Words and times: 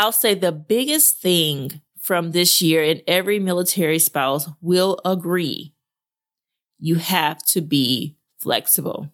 I'll 0.00 0.12
say 0.12 0.32
the 0.32 0.50
biggest 0.50 1.18
thing 1.18 1.82
from 1.98 2.30
this 2.30 2.62
year, 2.62 2.82
and 2.82 3.02
every 3.06 3.38
military 3.38 3.98
spouse 3.98 4.48
will 4.62 4.98
agree, 5.04 5.74
you 6.78 6.94
have 6.94 7.44
to 7.48 7.60
be 7.60 8.16
flexible. 8.38 9.12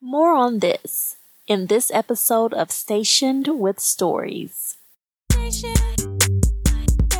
More 0.00 0.34
on 0.34 0.60
this 0.60 1.16
in 1.48 1.66
this 1.66 1.90
episode 1.92 2.54
of 2.54 2.70
Stationed 2.70 3.48
with 3.48 3.80
Stories. 3.80 4.76
Station, 5.32 5.74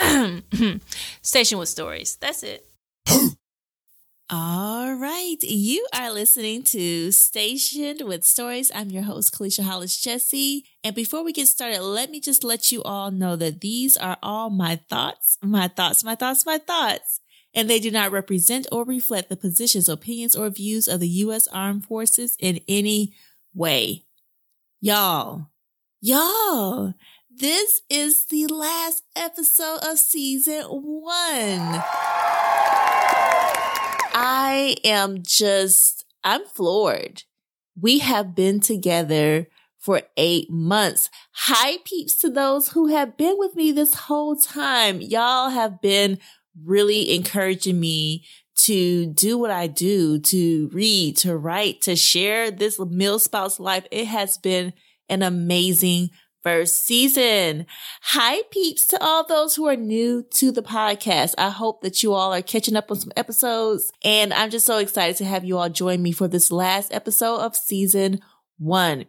station, 0.00 0.80
Station 1.20 1.58
with 1.58 1.68
Stories. 1.68 2.16
That's 2.22 2.42
it. 2.42 2.64
All 4.28 4.92
right. 4.94 5.36
You 5.40 5.86
are 5.94 6.10
listening 6.10 6.64
to 6.64 7.12
Stationed 7.12 8.02
with 8.04 8.24
Stories. 8.24 8.72
I'm 8.74 8.90
your 8.90 9.04
host, 9.04 9.32
Kelicia 9.32 9.62
Hollis 9.62 9.96
Jessie. 10.00 10.64
And 10.82 10.96
before 10.96 11.22
we 11.22 11.32
get 11.32 11.46
started, 11.46 11.80
let 11.80 12.10
me 12.10 12.18
just 12.18 12.42
let 12.42 12.72
you 12.72 12.82
all 12.82 13.12
know 13.12 13.36
that 13.36 13.60
these 13.60 13.96
are 13.96 14.16
all 14.24 14.50
my 14.50 14.80
thoughts, 14.90 15.38
my 15.44 15.68
thoughts, 15.68 16.02
my 16.02 16.16
thoughts, 16.16 16.44
my 16.44 16.58
thoughts. 16.58 17.20
And 17.54 17.70
they 17.70 17.78
do 17.78 17.92
not 17.92 18.10
represent 18.10 18.66
or 18.72 18.84
reflect 18.84 19.28
the 19.28 19.36
positions, 19.36 19.88
opinions, 19.88 20.34
or 20.34 20.50
views 20.50 20.88
of 20.88 20.98
the 20.98 21.08
U.S. 21.08 21.46
Armed 21.52 21.86
Forces 21.86 22.36
in 22.40 22.58
any 22.66 23.14
way. 23.54 24.06
Y'all, 24.80 25.50
y'all, 26.00 26.94
this 27.30 27.82
is 27.88 28.26
the 28.26 28.48
last 28.48 29.04
episode 29.14 29.78
of 29.84 30.00
season 30.00 30.64
one. 30.64 31.82
I 34.18 34.76
am 34.82 35.18
just, 35.22 36.06
I'm 36.24 36.46
floored. 36.46 37.24
We 37.78 37.98
have 37.98 38.34
been 38.34 38.60
together 38.60 39.46
for 39.78 40.00
eight 40.16 40.48
months. 40.50 41.10
Hi 41.32 41.76
peeps 41.84 42.16
to 42.20 42.30
those 42.30 42.68
who 42.68 42.86
have 42.86 43.18
been 43.18 43.34
with 43.36 43.54
me 43.54 43.72
this 43.72 43.92
whole 43.92 44.34
time. 44.34 45.02
Y'all 45.02 45.50
have 45.50 45.82
been 45.82 46.18
really 46.64 47.14
encouraging 47.14 47.78
me 47.78 48.24
to 48.60 49.04
do 49.04 49.36
what 49.36 49.50
I 49.50 49.66
do, 49.66 50.18
to 50.18 50.70
read, 50.72 51.18
to 51.18 51.36
write, 51.36 51.82
to 51.82 51.94
share 51.94 52.50
this 52.50 52.80
mil 52.80 53.18
spouse 53.18 53.60
life. 53.60 53.84
It 53.90 54.06
has 54.06 54.38
been 54.38 54.72
an 55.10 55.22
amazing 55.22 56.08
first 56.46 56.86
season. 56.86 57.66
Hi, 58.02 58.42
peeps, 58.52 58.86
to 58.86 59.02
all 59.02 59.26
those 59.26 59.56
who 59.56 59.66
are 59.66 59.74
new 59.74 60.24
to 60.34 60.52
the 60.52 60.62
podcast. 60.62 61.34
I 61.36 61.48
hope 61.48 61.82
that 61.82 62.04
you 62.04 62.12
all 62.12 62.32
are 62.32 62.40
catching 62.40 62.76
up 62.76 62.88
on 62.88 63.00
some 63.00 63.10
episodes. 63.16 63.90
And 64.04 64.32
I'm 64.32 64.50
just 64.50 64.64
so 64.64 64.78
excited 64.78 65.16
to 65.16 65.24
have 65.24 65.44
you 65.44 65.58
all 65.58 65.68
join 65.68 66.00
me 66.00 66.12
for 66.12 66.28
this 66.28 66.52
last 66.52 66.94
episode 66.94 67.38
of 67.38 67.56
season 67.56 68.20
one. 68.58 69.06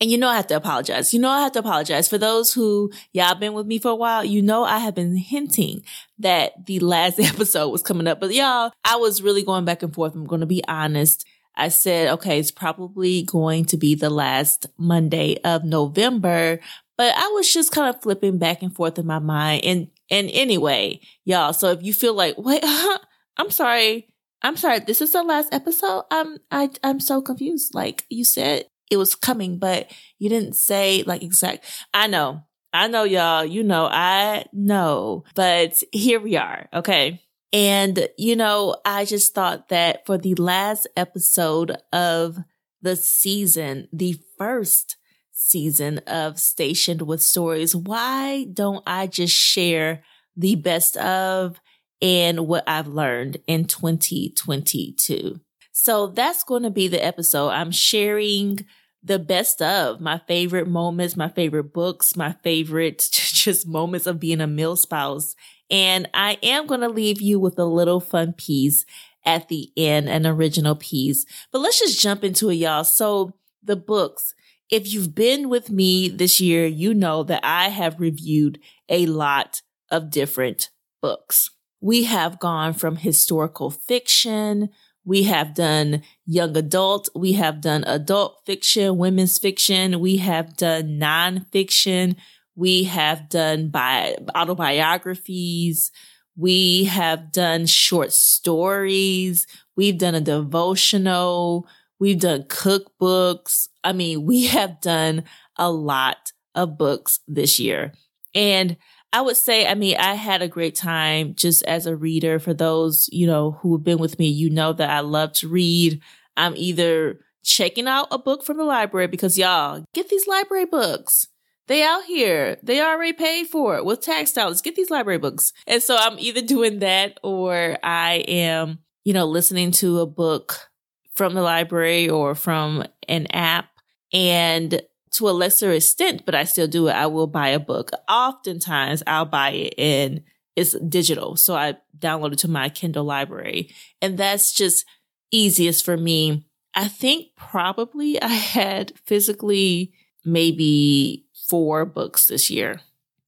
And 0.00 0.10
you 0.10 0.18
know, 0.18 0.26
I 0.26 0.34
have 0.34 0.48
to 0.48 0.56
apologize. 0.56 1.14
You 1.14 1.20
know, 1.20 1.30
I 1.30 1.42
have 1.42 1.52
to 1.52 1.60
apologize 1.60 2.08
for 2.08 2.18
those 2.18 2.52
who, 2.52 2.90
y'all 3.12 3.36
been 3.36 3.52
with 3.52 3.68
me 3.68 3.78
for 3.78 3.92
a 3.92 3.94
while. 3.94 4.24
You 4.24 4.42
know, 4.42 4.64
I 4.64 4.78
have 4.78 4.96
been 4.96 5.16
hinting 5.16 5.84
that 6.18 6.66
the 6.66 6.80
last 6.80 7.20
episode 7.20 7.68
was 7.68 7.82
coming 7.82 8.08
up, 8.08 8.18
but 8.18 8.34
y'all, 8.34 8.72
I 8.84 8.96
was 8.96 9.22
really 9.22 9.44
going 9.44 9.64
back 9.64 9.84
and 9.84 9.94
forth. 9.94 10.16
I'm 10.16 10.26
going 10.26 10.40
to 10.40 10.46
be 10.46 10.64
honest. 10.66 11.24
I 11.56 11.68
said, 11.68 12.08
okay, 12.14 12.38
it's 12.38 12.50
probably 12.50 13.22
going 13.22 13.64
to 13.66 13.76
be 13.76 13.94
the 13.94 14.10
last 14.10 14.66
Monday 14.76 15.38
of 15.44 15.64
November, 15.64 16.60
but 16.96 17.14
I 17.16 17.28
was 17.28 17.52
just 17.52 17.72
kind 17.72 17.94
of 17.94 18.02
flipping 18.02 18.38
back 18.38 18.62
and 18.62 18.74
forth 18.74 18.98
in 18.98 19.06
my 19.06 19.18
mind. 19.18 19.64
And, 19.64 19.88
and 20.10 20.30
anyway, 20.30 21.00
y'all, 21.24 21.52
so 21.52 21.70
if 21.70 21.82
you 21.82 21.92
feel 21.92 22.14
like, 22.14 22.36
wait, 22.38 22.62
I'm 23.36 23.50
sorry. 23.50 24.08
I'm 24.42 24.56
sorry. 24.56 24.80
This 24.80 25.00
is 25.00 25.12
the 25.12 25.22
last 25.22 25.52
episode. 25.52 26.04
I'm, 26.10 26.38
I, 26.50 26.70
I'm 26.82 27.00
so 27.00 27.20
confused. 27.22 27.74
Like 27.74 28.04
you 28.10 28.24
said 28.24 28.66
it 28.90 28.96
was 28.96 29.14
coming, 29.14 29.58
but 29.58 29.90
you 30.18 30.28
didn't 30.28 30.54
say 30.54 31.02
like 31.04 31.22
exact. 31.22 31.64
I 31.92 32.06
know. 32.06 32.42
I 32.72 32.88
know 32.88 33.04
y'all, 33.04 33.44
you 33.44 33.62
know, 33.62 33.86
I 33.86 34.44
know, 34.52 35.24
but 35.34 35.82
here 35.92 36.20
we 36.20 36.36
are. 36.36 36.68
Okay. 36.74 37.22
And, 37.52 38.08
you 38.18 38.36
know, 38.36 38.76
I 38.84 39.04
just 39.04 39.34
thought 39.34 39.68
that 39.68 40.04
for 40.04 40.18
the 40.18 40.34
last 40.34 40.86
episode 40.96 41.76
of 41.92 42.38
the 42.82 42.96
season, 42.96 43.88
the 43.92 44.18
first 44.38 44.96
season 45.32 45.98
of 46.06 46.38
Stationed 46.38 47.02
with 47.02 47.22
Stories, 47.22 47.74
why 47.74 48.46
don't 48.52 48.82
I 48.86 49.06
just 49.06 49.34
share 49.34 50.02
the 50.36 50.56
best 50.56 50.96
of 50.96 51.60
and 52.02 52.46
what 52.46 52.64
I've 52.66 52.88
learned 52.88 53.38
in 53.46 53.66
2022? 53.66 55.40
So 55.72 56.08
that's 56.08 56.42
going 56.42 56.62
to 56.64 56.70
be 56.70 56.88
the 56.88 57.04
episode. 57.04 57.50
I'm 57.50 57.70
sharing 57.70 58.66
the 59.02 59.18
best 59.18 59.62
of 59.62 60.00
my 60.00 60.20
favorite 60.26 60.66
moments, 60.66 61.16
my 61.16 61.28
favorite 61.28 61.72
books, 61.72 62.16
my 62.16 62.34
favorite 62.42 63.08
just 63.12 63.66
moments 63.66 64.06
of 64.06 64.18
being 64.18 64.40
a 64.40 64.48
MilSpouse 64.48 65.34
and 65.70 66.08
I 66.14 66.38
am 66.42 66.66
going 66.66 66.80
to 66.80 66.88
leave 66.88 67.20
you 67.20 67.38
with 67.40 67.58
a 67.58 67.64
little 67.64 68.00
fun 68.00 68.32
piece 68.32 68.84
at 69.24 69.48
the 69.48 69.70
end, 69.76 70.08
an 70.08 70.26
original 70.26 70.76
piece. 70.76 71.26
But 71.50 71.60
let's 71.60 71.80
just 71.80 72.00
jump 72.00 72.22
into 72.22 72.48
it, 72.50 72.54
y'all. 72.54 72.84
So 72.84 73.34
the 73.62 73.76
books, 73.76 74.34
if 74.70 74.92
you've 74.92 75.14
been 75.14 75.48
with 75.48 75.70
me 75.70 76.08
this 76.08 76.40
year, 76.40 76.66
you 76.66 76.94
know 76.94 77.22
that 77.24 77.40
I 77.42 77.68
have 77.68 78.00
reviewed 78.00 78.60
a 78.88 79.06
lot 79.06 79.62
of 79.90 80.10
different 80.10 80.70
books. 81.02 81.50
We 81.80 82.04
have 82.04 82.38
gone 82.38 82.72
from 82.72 82.96
historical 82.96 83.70
fiction. 83.70 84.70
We 85.04 85.24
have 85.24 85.54
done 85.54 86.02
young 86.24 86.56
adult. 86.56 87.08
We 87.14 87.34
have 87.34 87.60
done 87.60 87.84
adult 87.86 88.42
fiction, 88.44 88.98
women's 88.98 89.38
fiction. 89.38 90.00
We 90.00 90.16
have 90.16 90.56
done 90.56 90.98
nonfiction. 90.98 92.16
We 92.56 92.84
have 92.84 93.28
done 93.28 93.68
by 93.68 94.16
autobiographies. 94.34 95.92
We 96.36 96.84
have 96.84 97.32
done 97.32 97.66
short 97.66 98.12
stories. 98.12 99.46
We've 99.76 99.98
done 99.98 100.14
a 100.14 100.20
devotional. 100.20 101.68
We've 101.98 102.18
done 102.18 102.44
cookbooks. 102.44 103.68
I 103.84 103.92
mean, 103.92 104.24
we 104.24 104.46
have 104.46 104.80
done 104.80 105.24
a 105.56 105.70
lot 105.70 106.32
of 106.54 106.78
books 106.78 107.20
this 107.28 107.60
year. 107.60 107.92
And 108.34 108.76
I 109.12 109.20
would 109.20 109.36
say, 109.36 109.66
I 109.66 109.74
mean, 109.74 109.96
I 109.98 110.14
had 110.14 110.42
a 110.42 110.48
great 110.48 110.74
time 110.74 111.34
just 111.34 111.62
as 111.64 111.86
a 111.86 111.96
reader. 111.96 112.38
For 112.38 112.52
those, 112.52 113.08
you 113.12 113.26
know, 113.26 113.52
who 113.52 113.76
have 113.76 113.84
been 113.84 113.98
with 113.98 114.18
me, 114.18 114.28
you 114.28 114.50
know 114.50 114.72
that 114.72 114.90
I 114.90 115.00
love 115.00 115.32
to 115.34 115.48
read. 115.48 116.02
I'm 116.36 116.54
either 116.56 117.20
checking 117.42 117.86
out 117.86 118.08
a 118.10 118.18
book 118.18 118.44
from 118.44 118.56
the 118.56 118.64
library 118.64 119.06
because 119.06 119.38
y'all 119.38 119.84
get 119.94 120.08
these 120.08 120.26
library 120.26 120.66
books. 120.66 121.28
They 121.68 121.82
out 121.82 122.04
here. 122.04 122.58
They 122.62 122.80
already 122.80 123.12
paid 123.12 123.48
for 123.48 123.76
it 123.76 123.84
with 123.84 124.00
tax 124.00 124.32
dollars. 124.32 124.62
Get 124.62 124.76
these 124.76 124.90
library 124.90 125.18
books. 125.18 125.52
And 125.66 125.82
so 125.82 125.96
I'm 125.98 126.18
either 126.18 126.42
doing 126.42 126.78
that 126.80 127.18
or 127.22 127.78
I 127.82 128.24
am, 128.28 128.78
you 129.04 129.12
know, 129.12 129.26
listening 129.26 129.72
to 129.72 130.00
a 130.00 130.06
book 130.06 130.70
from 131.14 131.34
the 131.34 131.42
library 131.42 132.08
or 132.08 132.34
from 132.34 132.84
an 133.08 133.26
app. 133.28 133.66
And 134.12 134.80
to 135.12 135.28
a 135.28 135.30
lesser 135.30 135.72
extent, 135.72 136.22
but 136.24 136.34
I 136.34 136.44
still 136.44 136.68
do 136.68 136.88
it. 136.88 136.92
I 136.92 137.06
will 137.06 137.26
buy 137.26 137.48
a 137.48 137.58
book. 137.58 137.90
Oftentimes 138.08 139.02
I'll 139.06 139.24
buy 139.24 139.50
it 139.50 139.74
and 139.78 140.22
it's 140.54 140.78
digital. 140.80 141.36
So 141.36 141.54
I 141.54 141.76
download 141.98 142.34
it 142.34 142.38
to 142.40 142.48
my 142.48 142.68
Kindle 142.68 143.04
library. 143.04 143.70
And 144.00 144.18
that's 144.18 144.52
just 144.52 144.84
easiest 145.30 145.84
for 145.84 145.96
me. 145.96 146.46
I 146.74 146.88
think 146.88 147.28
probably 147.36 148.20
I 148.20 148.28
had 148.28 148.92
physically 149.04 149.92
maybe 150.24 151.25
four 151.48 151.84
books 151.84 152.26
this 152.26 152.50
year. 152.50 152.80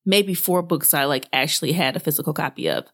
Maybe 0.05 0.35
four 0.35 0.63
books 0.63 0.95
I 0.95 1.05
like 1.05 1.29
actually 1.33 1.73
had 1.73 1.97
a 1.97 2.01
physical 2.01 2.33
copy 2.33 2.69
of. 2.69 2.87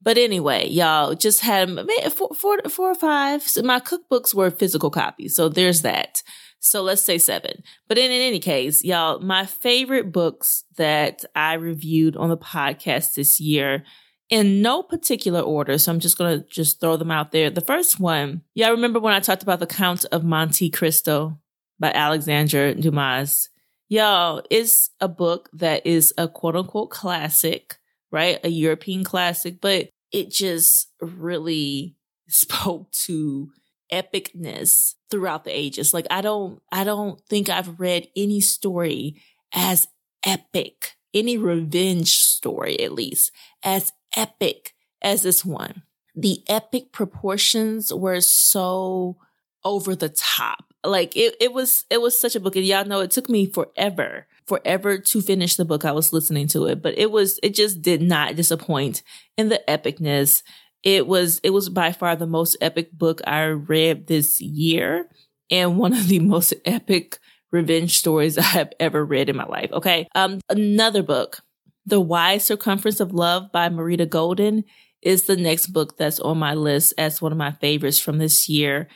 But 0.00 0.18
anyway, 0.18 0.68
y'all 0.68 1.14
just 1.14 1.40
had 1.40 1.70
four, 2.12 2.30
four, 2.34 2.58
four 2.68 2.90
or 2.90 2.94
five. 2.94 3.42
So 3.42 3.62
my 3.62 3.78
cookbooks 3.78 4.34
were 4.34 4.50
physical 4.50 4.90
copies. 4.90 5.36
So 5.36 5.48
there's 5.48 5.82
that. 5.82 6.22
So 6.58 6.82
let's 6.82 7.02
say 7.02 7.18
seven. 7.18 7.62
But 7.88 7.98
in, 7.98 8.10
in 8.10 8.20
any 8.20 8.38
case, 8.38 8.84
y'all, 8.84 9.20
my 9.20 9.46
favorite 9.46 10.12
books 10.12 10.64
that 10.76 11.24
I 11.34 11.54
reviewed 11.54 12.16
on 12.16 12.30
the 12.30 12.36
podcast 12.36 13.14
this 13.14 13.40
year 13.40 13.84
in 14.30 14.62
no 14.62 14.82
particular 14.82 15.40
order. 15.40 15.76
So 15.76 15.92
I'm 15.92 16.00
just 16.00 16.18
going 16.18 16.40
to 16.40 16.46
just 16.48 16.80
throw 16.80 16.96
them 16.96 17.10
out 17.10 17.32
there. 17.32 17.50
The 17.50 17.60
first 17.60 18.00
one, 18.00 18.42
y'all 18.54 18.70
remember 18.70 18.98
when 18.98 19.12
I 19.12 19.20
talked 19.20 19.42
about 19.42 19.60
the 19.60 19.66
Count 19.66 20.04
of 20.10 20.24
Monte 20.24 20.70
Cristo 20.70 21.38
by 21.78 21.92
Alexandre 21.92 22.74
Dumas? 22.74 23.50
Y'all, 23.92 24.40
it's 24.48 24.88
a 25.02 25.06
book 25.06 25.50
that 25.52 25.86
is 25.86 26.14
a 26.16 26.26
quote 26.26 26.56
unquote 26.56 26.88
classic, 26.88 27.76
right? 28.10 28.38
A 28.42 28.48
European 28.48 29.04
classic, 29.04 29.60
but 29.60 29.90
it 30.10 30.30
just 30.30 30.88
really 31.02 31.94
spoke 32.26 32.90
to 32.92 33.50
epicness 33.92 34.94
throughout 35.10 35.44
the 35.44 35.50
ages. 35.50 35.92
Like 35.92 36.06
I 36.10 36.22
don't, 36.22 36.62
I 36.72 36.84
don't 36.84 37.20
think 37.28 37.50
I've 37.50 37.78
read 37.78 38.08
any 38.16 38.40
story 38.40 39.20
as 39.52 39.88
epic, 40.24 40.92
any 41.12 41.36
revenge 41.36 42.16
story 42.16 42.80
at 42.80 42.92
least, 42.94 43.30
as 43.62 43.92
epic 44.16 44.72
as 45.02 45.20
this 45.20 45.44
one. 45.44 45.82
The 46.14 46.42
epic 46.48 46.92
proportions 46.92 47.92
were 47.92 48.22
so 48.22 49.18
over 49.66 49.94
the 49.94 50.08
top. 50.08 50.71
Like 50.84 51.16
it, 51.16 51.36
it 51.40 51.52
was, 51.52 51.84
it 51.90 52.00
was 52.00 52.18
such 52.18 52.34
a 52.34 52.40
book. 52.40 52.56
And 52.56 52.64
y'all 52.64 52.84
know 52.84 53.00
it 53.00 53.10
took 53.10 53.28
me 53.28 53.46
forever, 53.46 54.26
forever 54.46 54.98
to 54.98 55.20
finish 55.22 55.56
the 55.56 55.64
book. 55.64 55.84
I 55.84 55.92
was 55.92 56.12
listening 56.12 56.48
to 56.48 56.66
it, 56.66 56.82
but 56.82 56.98
it 56.98 57.10
was, 57.10 57.38
it 57.42 57.54
just 57.54 57.82
did 57.82 58.02
not 58.02 58.36
disappoint 58.36 59.02
in 59.36 59.48
the 59.48 59.62
epicness. 59.68 60.42
It 60.82 61.06
was, 61.06 61.40
it 61.44 61.50
was 61.50 61.68
by 61.68 61.92
far 61.92 62.16
the 62.16 62.26
most 62.26 62.56
epic 62.60 62.92
book 62.92 63.20
I 63.24 63.44
read 63.44 64.08
this 64.08 64.40
year 64.40 65.08
and 65.50 65.78
one 65.78 65.92
of 65.92 66.08
the 66.08 66.18
most 66.20 66.54
epic 66.64 67.18
revenge 67.52 67.98
stories 67.98 68.38
I 68.38 68.42
have 68.42 68.72
ever 68.80 69.04
read 69.04 69.28
in 69.28 69.36
my 69.36 69.44
life. 69.44 69.70
Okay. 69.72 70.08
Um, 70.14 70.40
another 70.48 71.02
book, 71.02 71.40
The 71.86 72.00
Wide 72.00 72.42
Circumference 72.42 72.98
of 72.98 73.12
Love 73.12 73.52
by 73.52 73.68
Marita 73.68 74.08
Golden 74.08 74.64
is 75.02 75.24
the 75.24 75.36
next 75.36 75.66
book 75.68 75.96
that's 75.96 76.20
on 76.20 76.38
my 76.38 76.54
list 76.54 76.94
as 76.96 77.20
one 77.20 77.32
of 77.32 77.38
my 77.38 77.52
favorites 77.52 77.98
from 77.98 78.18
this 78.18 78.48
year. 78.48 78.88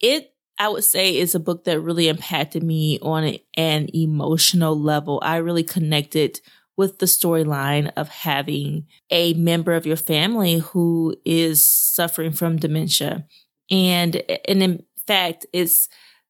It, 0.00 0.31
I 0.62 0.68
would 0.68 0.84
say, 0.84 1.18
is 1.18 1.34
a 1.34 1.40
book 1.40 1.64
that 1.64 1.80
really 1.80 2.06
impacted 2.06 2.62
me 2.62 3.00
on 3.02 3.36
an 3.56 3.88
emotional 3.92 4.78
level. 4.78 5.18
I 5.20 5.38
really 5.38 5.64
connected 5.64 6.40
with 6.76 7.00
the 7.00 7.06
storyline 7.06 7.90
of 7.96 8.08
having 8.08 8.86
a 9.10 9.34
member 9.34 9.72
of 9.72 9.86
your 9.86 9.96
family 9.96 10.58
who 10.58 11.16
is 11.24 11.64
suffering 11.64 12.30
from 12.30 12.58
dementia. 12.58 13.26
And, 13.72 14.22
and 14.46 14.62
in 14.62 14.84
fact, 15.04 15.46
it's 15.52 15.88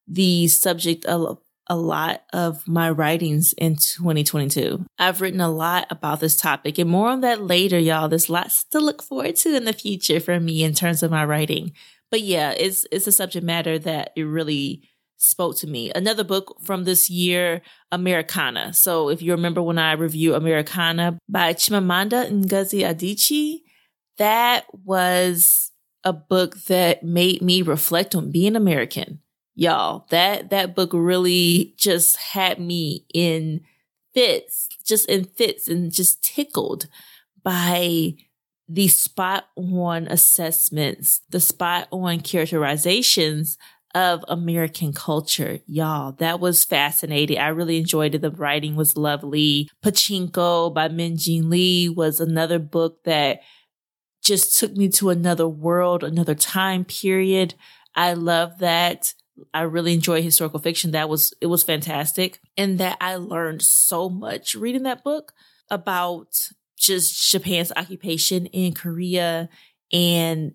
the 0.09 0.49
subject 0.49 1.05
of 1.05 1.39
a 1.67 1.77
lot 1.77 2.23
of 2.33 2.67
my 2.67 2.89
writings 2.89 3.53
in 3.59 3.77
2022. 3.77 4.83
I've 4.99 5.21
written 5.21 5.43
a 5.43 5.53
lot 5.53 5.89
about 5.91 6.21
this 6.21 6.37
topic 6.37 6.79
and 6.79 6.89
more 6.89 7.09
on 7.09 7.21
that 7.21 7.43
later, 7.43 7.79
y'all. 7.79 8.09
There's 8.09 8.31
lots 8.31 8.65
to 8.65 8.81
look 8.81 9.03
forward 9.03 9.37
to 9.37 9.55
in 9.55 9.67
the 9.67 9.75
future 9.75 10.21
for 10.21 10.41
me 10.41 10.65
in 10.65 10.73
terms 10.73 11.03
of 11.03 11.11
my 11.11 11.23
writing. 11.27 11.73
But 12.13 12.21
yeah, 12.21 12.51
it's 12.51 12.87
it's 12.93 13.09
a 13.09 13.13
subject 13.13 13.45
matter 13.45 13.79
that 13.81 14.13
it 14.15 14.23
really 14.23 14.89
spoke 15.17 15.57
to 15.57 15.67
me. 15.67 15.91
Another 15.95 16.23
book 16.23 16.59
from 16.63 16.85
this 16.85 17.09
year, 17.09 17.63
Americanah. 17.91 18.75
So 18.75 19.09
if 19.09 19.23
you 19.23 19.33
remember 19.33 19.63
when 19.63 19.79
I 19.79 19.93
review 19.93 20.35
Americanah 20.35 21.19
by 21.29 21.55
Chimamanda 21.55 22.31
Ngozi 22.31 22.83
Adichie, 22.87 23.63
that 24.19 24.67
was 24.85 25.73
a 26.05 26.13
book 26.13 26.57
that 26.65 27.03
made 27.03 27.43
me 27.43 27.63
reflect 27.63 28.15
on 28.15 28.31
being 28.31 28.57
American 28.57 29.21
y'all 29.55 30.07
that 30.09 30.51
that 30.51 30.75
book 30.75 30.91
really 30.95 31.75
just 31.77 32.17
had 32.17 32.59
me 32.59 33.05
in 33.13 33.61
fits 34.15 34.69
just 34.85 35.09
in 35.09 35.25
fits 35.25 35.69
and 35.69 35.93
just 35.93 36.23
tickled 36.23 36.89
by 37.43 38.15
the 38.73 38.89
spot 38.89 39.45
on 39.55 40.07
assessments 40.07 41.21
the 41.29 41.41
spot 41.41 41.89
on 41.91 42.21
characterizations 42.21 43.59
of 43.95 44.25
American 44.27 44.95
culture. 44.95 45.59
Y'all, 45.67 46.13
that 46.13 46.41
was 46.41 46.65
fascinating. 46.65 47.37
I 47.37 47.49
really 47.49 47.77
enjoyed 47.77 48.15
it. 48.15 48.23
The 48.23 48.31
writing 48.31 48.75
was 48.75 48.97
lovely. 48.97 49.69
Pachinko 49.85 50.73
by 50.73 50.89
Min 50.89 51.19
Jin 51.19 51.51
Lee 51.51 51.91
was 51.91 52.19
another 52.19 52.59
book 52.59 53.05
that 53.05 53.41
just 54.25 54.59
took 54.59 54.73
me 54.75 54.89
to 54.89 55.11
another 55.11 55.47
world, 55.47 56.03
another 56.03 56.35
time 56.35 56.87
period. 56.87 57.55
I 57.95 58.15
love 58.15 58.61
that 58.61 59.13
I 59.53 59.63
really 59.63 59.93
enjoy 59.93 60.23
historical 60.23 60.61
fiction. 60.61 60.93
That 60.93 61.11
was, 61.11 61.35
it 61.43 61.47
was 61.47 61.63
fantastic. 61.63 62.41
And 62.57 62.79
that 62.79 62.97
I 62.99 63.17
learned 63.17 63.61
so 63.61 64.09
much 64.09 64.55
reading 64.55 64.85
that 64.85 65.05
book 65.05 65.35
about 65.69 66.49
just 66.83 67.31
Japan's 67.31 67.73
occupation 67.77 68.47
in 68.47 68.75
Korea 68.75 69.49
and 69.93 70.53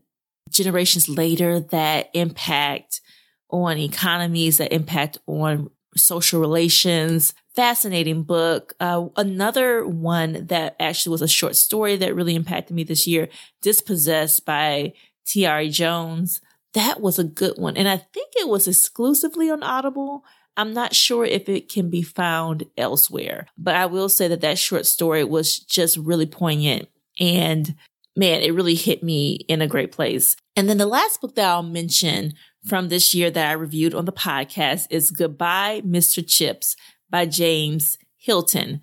generations 0.50 1.09
later 1.09 1.59
that 1.59 2.09
impact 2.13 3.01
on 3.50 3.77
economies, 3.77 4.57
that 4.57 4.74
impact 4.74 5.18
on 5.25 5.69
social 5.95 6.39
relations. 6.39 7.33
Fascinating 7.56 8.24
book. 8.24 8.74
Uh, 8.79 9.07
another 9.15 9.85
one 9.85 10.45
that 10.47 10.75
actually 10.79 11.12
was 11.12 11.21
a 11.21 11.27
short 11.27 11.56
story 11.56 11.95
that 11.95 12.15
really 12.15 12.35
impacted 12.35 12.75
me 12.75 12.83
this 12.83 13.07
year, 13.07 13.29
Dispossessed 13.62 14.45
by 14.45 14.94
Tayari 15.25 15.71
Jones 15.71 16.41
that 16.77 17.01
was 17.01 17.18
a 17.18 17.24
good 17.24 17.57
one. 17.57 17.75
And 17.75 17.88
I 17.88 17.97
think 17.97 18.33
it 18.35 18.47
was 18.47 18.68
exclusively 18.68 19.50
on 19.50 19.63
Audible. 19.63 20.24
I'm 20.57 20.74
not 20.74 20.95
sure 20.95 21.24
if 21.24 21.48
it 21.48 21.69
can 21.69 21.89
be 21.89 22.01
found 22.01 22.65
elsewhere, 22.77 23.45
but 23.57 23.75
I 23.75 23.86
will 23.86 24.09
say 24.09 24.27
that 24.27 24.42
that 24.42 24.57
short 24.57 24.86
story 24.86 25.24
was 25.24 25.59
just 25.59 25.98
really 25.98 26.25
poignant 26.25 26.89
and 27.19 27.75
man, 28.15 28.42
it 28.42 28.54
really 28.54 28.75
hit 28.75 29.04
me 29.04 29.36
in 29.48 29.62
a 29.62 29.68
great 29.68 29.92
place. 29.92 30.36
And 30.56 30.68
then 30.68 30.80
the 30.80 30.88
last 30.88 31.21
book 31.21 31.36
that 31.36 31.48
I'll 31.48 31.62
mention 31.62 32.33
from 32.65 32.89
this 32.89 33.13
year 33.13 33.30
that 33.30 33.50
I 33.50 33.54
reviewed 33.54 33.94
on 33.94 34.06
the 34.06 34.12
podcast 34.12 34.88
is 34.89 35.12
Goodbye, 35.12 35.81
Mr. 35.86 36.27
Chips 36.27 36.75
by 37.10 37.27
James 37.27 37.98
Hilton. 38.18 38.81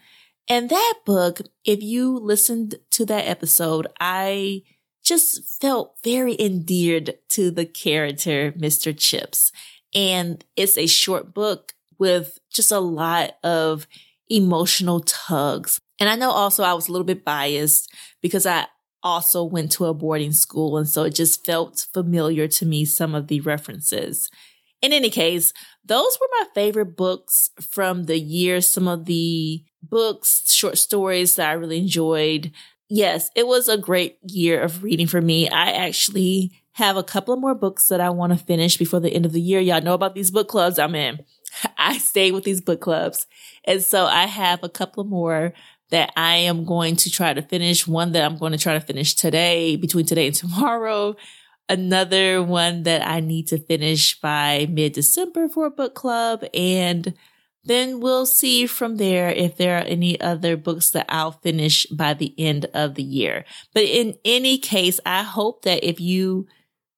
And 0.49 0.70
that 0.70 0.94
book, 1.05 1.41
if 1.65 1.82
you 1.82 2.17
listened 2.17 2.77
to 2.91 3.05
that 3.06 3.27
episode, 3.27 3.88
I 3.99 4.62
just 5.03 5.61
felt 5.61 5.97
very 6.03 6.37
endeared 6.41 7.15
to 7.31 7.50
the 7.50 7.67
character, 7.67 8.53
Mr. 8.53 8.97
Chips. 8.97 9.53
And 9.94 10.44
it's 10.56 10.76
a 10.76 10.87
short 10.87 11.35
book 11.35 11.73
with 11.99 12.38
just 12.52 12.73
a 12.73 12.81
lot 12.81 13.35
of 13.43 13.87
emotional 14.29 15.00
tugs. 15.00 15.81
And 16.00 16.08
I 16.08 16.17
know 16.17 16.31
also 16.31 16.62
I 16.64 16.75
was 16.75 16.88
a 16.88 16.93
little 16.93 17.05
bit 17.05 17.25
biased 17.25 17.93
because 18.20 18.46
I 18.46 18.67
also 19.02 19.44
went 19.44 19.70
to 19.73 19.85
a 19.85 19.94
boarding 19.94 20.32
school. 20.32 20.76
And 20.79 20.88
so 20.88 21.05
it 21.05 21.14
just 21.14 21.44
felt 21.44 21.87
familiar 21.93 22.49
to 22.49 22.67
me, 22.67 22.85
some 22.85 23.14
of 23.14 23.29
the 23.29 23.41
references. 23.41 24.31
In 24.82 24.93
any 24.93 25.11
case, 25.11 25.52
those 25.85 26.19
were 26.20 26.29
my 26.41 26.46
favorite 26.55 26.96
books 26.96 27.50
from 27.61 28.05
the 28.05 28.19
year. 28.19 28.61
Some 28.61 28.88
of 28.88 29.05
the 29.05 29.62
books, 29.82 30.50
short 30.52 30.79
stories 30.79 31.37
that 31.37 31.50
I 31.50 31.52
really 31.52 31.79
enjoyed 31.79 32.52
yes, 32.88 33.31
it 33.35 33.46
was 33.46 33.69
a 33.69 33.79
great 33.79 34.19
year 34.23 34.61
of 34.61 34.82
reading 34.82 35.06
for 35.06 35.20
me. 35.20 35.49
I 35.49 35.70
actually 35.70 36.52
have 36.75 36.97
a 36.97 37.05
couple 37.05 37.32
of 37.32 37.41
more 37.41 37.55
books 37.55 37.88
that 37.88 38.00
I 38.00 38.11
want 38.11 38.32
to 38.32 38.44
finish 38.44 38.76
before 38.76 39.00
the 39.00 39.12
end 39.12 39.25
of 39.25 39.32
the 39.32 39.41
year. 39.41 39.61
Y'all 39.61 39.81
know 39.81 39.94
about 39.94 40.15
these 40.15 40.31
book 40.31 40.49
clubs 40.49 40.79
I'm 40.79 40.94
in. 40.94 41.21
I 41.79 41.99
stay 41.99 42.32
with 42.32 42.44
these 42.44 42.61
book 42.61 42.81
clubs. 42.81 43.26
And 43.65 43.82
so 43.82 44.06
I 44.06 44.26
have 44.26 44.62
a 44.62 44.69
couple 44.69 45.05
more 45.05 45.53
that 45.91 46.12
I 46.17 46.37
am 46.37 46.65
going 46.65 46.97
to 46.97 47.11
try 47.11 47.32
to 47.32 47.43
finish. 47.43 47.87
One 47.87 48.12
that 48.12 48.25
I'm 48.25 48.38
going 48.38 48.53
to 48.53 48.59
try 48.59 48.75
to 48.75 48.81
finish 48.81 49.15
today, 49.15 49.76
between 49.76 50.05
today 50.05 50.26
and 50.26 50.35
tomorrow. 50.35 51.15
Another 51.69 52.43
one 52.43 52.82
that 52.82 53.06
I 53.06 53.20
need 53.20 53.47
to 53.49 53.59
finish 53.59 54.20
by 54.20 54.67
mid 54.69 54.93
December 54.94 55.49
for 55.49 55.67
a 55.67 55.70
book 55.70 55.94
club. 55.94 56.44
And 56.53 57.15
then 57.62 58.00
we'll 58.00 58.27
see 58.27 58.67
from 58.67 58.96
there 58.96 59.31
if 59.31 59.56
there 59.56 59.79
are 59.79 59.84
any 59.84 60.20
other 60.20 60.56
books 60.56 60.91
that 60.91 61.06
I'll 61.08 61.32
finish 61.32 61.87
by 61.87 62.15
the 62.15 62.34
end 62.37 62.67
of 62.75 62.96
the 62.96 63.03
year. 63.03 63.44
But 63.72 63.84
in 63.84 64.19
any 64.25 64.58
case, 64.58 64.99
I 65.06 65.22
hope 65.22 65.63
that 65.63 65.89
if 65.89 66.01
you 66.01 66.49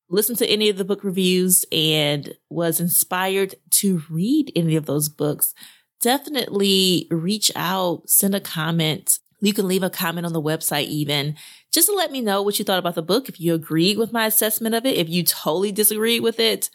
listen 0.09 0.37
to 0.37 0.47
any 0.47 0.69
of 0.69 0.77
the 0.77 0.85
book 0.85 1.03
reviews 1.03 1.65
and 1.73 2.35
was 2.49 2.81
inspired 2.81 3.55
to 3.71 4.03
read 4.09 4.53
any 4.55 4.77
of 4.77 4.87
those 4.87 5.09
books, 5.09 5.55
definitely 6.01 7.09
reach 7.11 7.51
out, 7.57 8.09
send 8.09 8.35
a 8.35 8.41
comment. 8.41 9.19
You 9.41 9.53
can 9.53 9.69
leave 9.69 9.83
a 9.83 9.91
comment 9.91 10.27
on 10.27 10.33
the 10.33 10.43
website 10.43 10.87
even 10.87 11.37
just 11.73 11.89
to 11.89 11.95
let 11.95 12.11
me 12.11 12.21
know 12.21 12.41
what 12.43 12.59
you 12.59 12.65
thought 12.65 12.79
about 12.79 12.95
the 12.95 13.03
book. 13.03 13.29
If 13.29 13.41
you 13.41 13.55
agreed 13.55 13.99
with 13.99 14.13
my 14.13 14.27
assessment 14.27 14.75
of 14.75 14.87
it, 14.87 14.97
if 14.97 15.09
you 15.09 15.23
totally 15.23 15.73
disagreed 15.73 16.23
with 16.23 16.41
it, 16.41 16.71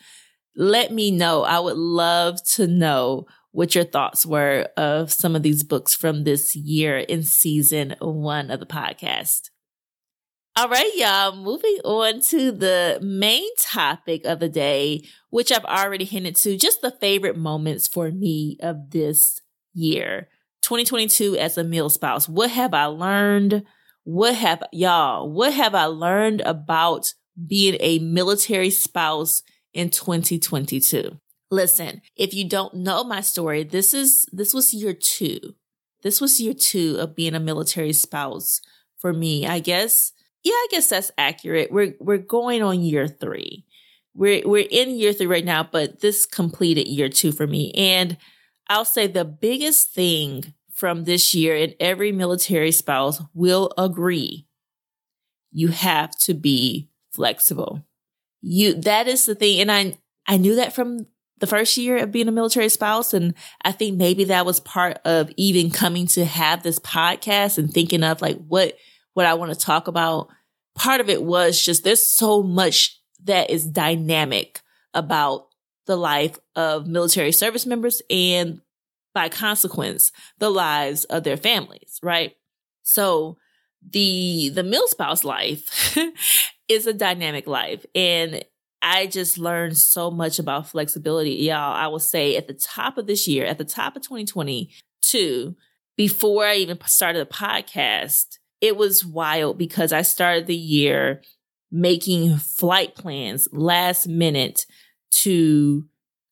let 0.55 0.91
me 0.91 1.09
know. 1.11 1.43
I 1.43 1.59
would 1.59 1.77
love 1.77 2.43
to 2.53 2.67
know 2.67 3.25
what 3.51 3.75
your 3.75 3.83
thoughts 3.83 4.25
were 4.25 4.69
of 4.77 5.11
some 5.11 5.35
of 5.35 5.43
these 5.43 5.63
books 5.63 5.93
from 5.93 6.23
this 6.23 6.55
year 6.55 6.99
in 6.99 7.23
season 7.23 7.95
one 7.99 8.51
of 8.51 8.59
the 8.59 8.65
podcast. 8.65 9.49
All 10.57 10.67
right, 10.67 10.91
y'all, 10.95 11.33
moving 11.33 11.77
on 11.85 12.19
to 12.23 12.51
the 12.51 12.99
main 13.01 13.47
topic 13.57 14.25
of 14.25 14.41
the 14.41 14.49
day, 14.49 15.01
which 15.29 15.49
I've 15.49 15.63
already 15.63 16.03
hinted 16.03 16.35
to, 16.37 16.57
just 16.57 16.81
the 16.81 16.91
favorite 16.91 17.37
moments 17.37 17.87
for 17.87 18.11
me 18.11 18.57
of 18.61 18.89
this 18.91 19.39
year. 19.73 20.27
2022 20.61 21.37
as 21.37 21.57
a 21.57 21.63
mil 21.63 21.89
spouse. 21.89 22.27
What 22.27 22.51
have 22.51 22.73
I 22.73 22.85
learned? 22.85 23.63
What 24.03 24.35
have 24.35 24.61
y'all, 24.73 25.31
what 25.31 25.53
have 25.53 25.73
I 25.73 25.85
learned 25.85 26.41
about 26.41 27.13
being 27.47 27.77
a 27.79 27.99
military 27.99 28.71
spouse 28.71 29.43
in 29.73 29.89
2022? 29.89 31.17
Listen, 31.49 32.01
if 32.17 32.33
you 32.33 32.47
don't 32.47 32.73
know 32.73 33.05
my 33.05 33.21
story, 33.21 33.63
this 33.63 33.93
is, 33.93 34.25
this 34.33 34.53
was 34.53 34.73
year 34.73 34.93
two. 34.93 35.39
This 36.03 36.19
was 36.19 36.41
year 36.41 36.53
two 36.53 36.97
of 36.99 37.15
being 37.15 37.35
a 37.35 37.39
military 37.39 37.93
spouse 37.93 38.59
for 38.97 39.13
me. 39.13 39.47
I 39.47 39.59
guess, 39.59 40.11
yeah, 40.43 40.53
I 40.53 40.67
guess 40.71 40.89
that's 40.89 41.11
accurate. 41.17 41.71
We're, 41.71 41.95
we're 41.99 42.17
going 42.17 42.63
on 42.63 42.81
year 42.81 43.07
three. 43.07 43.65
We're, 44.13 44.41
we're 44.45 44.67
in 44.69 44.91
year 44.91 45.13
three 45.13 45.27
right 45.27 45.45
now, 45.45 45.63
but 45.63 46.01
this 46.01 46.25
completed 46.25 46.87
year 46.87 47.09
two 47.09 47.31
for 47.31 47.47
me. 47.47 47.71
And 47.73 48.17
I'll 48.67 48.85
say 48.85 49.07
the 49.07 49.25
biggest 49.25 49.93
thing 49.93 50.53
from 50.73 51.03
this 51.03 51.33
year, 51.33 51.55
and 51.55 51.75
every 51.79 52.11
military 52.11 52.71
spouse 52.71 53.21
will 53.33 53.71
agree, 53.77 54.47
you 55.51 55.67
have 55.67 56.17
to 56.19 56.33
be 56.33 56.89
flexible. 57.11 57.85
You, 58.41 58.73
that 58.81 59.07
is 59.07 59.25
the 59.25 59.35
thing. 59.35 59.59
And 59.59 59.71
I, 59.71 59.97
I 60.27 60.37
knew 60.37 60.55
that 60.55 60.73
from 60.73 61.05
the 61.37 61.47
first 61.47 61.77
year 61.77 61.97
of 61.97 62.11
being 62.11 62.27
a 62.27 62.31
military 62.31 62.69
spouse. 62.69 63.13
And 63.13 63.35
I 63.63 63.71
think 63.71 63.97
maybe 63.97 64.23
that 64.25 64.45
was 64.45 64.59
part 64.59 64.99
of 65.05 65.29
even 65.37 65.69
coming 65.69 66.07
to 66.07 66.25
have 66.25 66.63
this 66.63 66.79
podcast 66.79 67.57
and 67.57 67.71
thinking 67.71 68.03
of 68.03 68.21
like 68.21 68.37
what, 68.47 68.75
what 69.13 69.25
I 69.25 69.33
want 69.33 69.51
to 69.51 69.59
talk 69.59 69.87
about. 69.87 70.29
Part 70.75 71.01
of 71.01 71.09
it 71.09 71.21
was 71.21 71.61
just 71.61 71.83
there's 71.83 72.05
so 72.05 72.41
much 72.41 72.99
that 73.23 73.49
is 73.49 73.65
dynamic 73.65 74.61
about 74.93 75.47
the 75.85 75.95
life 75.95 76.37
of 76.55 76.87
military 76.87 77.31
service 77.31 77.65
members 77.65 78.01
and 78.09 78.61
by 79.13 79.29
consequence, 79.29 80.11
the 80.37 80.49
lives 80.49 81.03
of 81.05 81.23
their 81.23 81.37
families, 81.37 81.99
right? 82.01 82.35
So 82.83 83.37
the, 83.87 84.49
the 84.49 84.63
mil 84.63 84.87
spouse 84.87 85.23
life 85.23 85.97
is 86.67 86.87
a 86.87 86.93
dynamic 86.93 87.47
life. 87.47 87.85
And 87.93 88.45
I 88.81 89.07
just 89.07 89.37
learned 89.37 89.77
so 89.77 90.09
much 90.09 90.39
about 90.39 90.69
flexibility. 90.69 91.31
Y'all, 91.31 91.73
I 91.73 91.87
will 91.87 91.99
say 91.99 92.35
at 92.35 92.47
the 92.47 92.53
top 92.53 92.97
of 92.97 93.05
this 93.05 93.27
year, 93.27 93.45
at 93.45 93.57
the 93.57 93.65
top 93.65 93.95
of 93.95 94.01
2022, 94.01 95.55
before 95.97 96.45
I 96.45 96.55
even 96.55 96.79
started 96.85 97.27
the 97.27 97.33
podcast, 97.33 98.39
it 98.61 98.77
was 98.77 99.03
wild 99.03 99.57
because 99.57 99.91
I 99.91 100.03
started 100.03 100.45
the 100.45 100.55
year 100.55 101.21
making 101.71 102.37
flight 102.37 102.95
plans 102.95 103.47
last 103.51 104.07
minute 104.07 104.65
to 105.11 105.85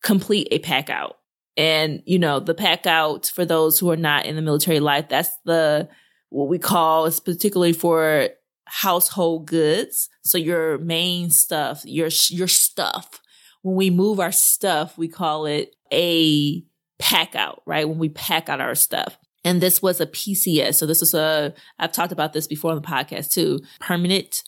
complete 0.04 0.48
a 0.52 0.60
pack 0.60 0.90
out. 0.90 1.18
And, 1.58 2.02
you 2.06 2.20
know, 2.20 2.40
the 2.40 2.54
pack 2.54 2.86
out 2.86 3.26
for 3.28 3.44
those 3.44 3.80
who 3.80 3.90
are 3.90 3.98
not 3.98 4.26
in 4.26 4.36
the 4.36 4.42
military 4.42 4.80
life, 4.80 5.10
that's 5.10 5.32
the, 5.44 5.90
what 6.30 6.48
we 6.48 6.60
call 6.60 7.06
is 7.06 7.20
particularly 7.20 7.74
for 7.74 8.30
household 8.66 9.48
goods. 9.48 10.08
So 10.24 10.38
your 10.38 10.78
main 10.78 11.32
stuff, 11.32 11.84
your, 11.86 12.10
your 12.30 12.48
stuff. 12.48 13.20
When 13.62 13.76
we 13.76 13.90
move 13.90 14.20
our 14.20 14.32
stuff, 14.32 14.98
we 14.98 15.10
call 15.10 15.48
it 15.48 15.76
a 15.92 16.64
pack 16.98 17.36
out, 17.36 17.62
right? 17.66 17.90
When 17.90 17.98
we 17.98 18.10
pack 18.10 18.48
out 18.48 18.62
our 18.62 18.76
stuff. 18.76 19.18
And 19.44 19.62
this 19.62 19.82
was 19.82 20.02
a 20.02 20.06
PCS. 20.06 20.76
So 20.76 20.86
this 20.86 21.00
was 21.00 21.14
a, 21.14 21.54
I've 21.78 21.92
talked 21.92 22.12
about 22.12 22.34
this 22.34 22.48
before 22.48 22.72
on 22.72 22.82
the 22.82 22.88
podcast 22.88 23.32
too, 23.32 23.60
permanent 23.80 24.44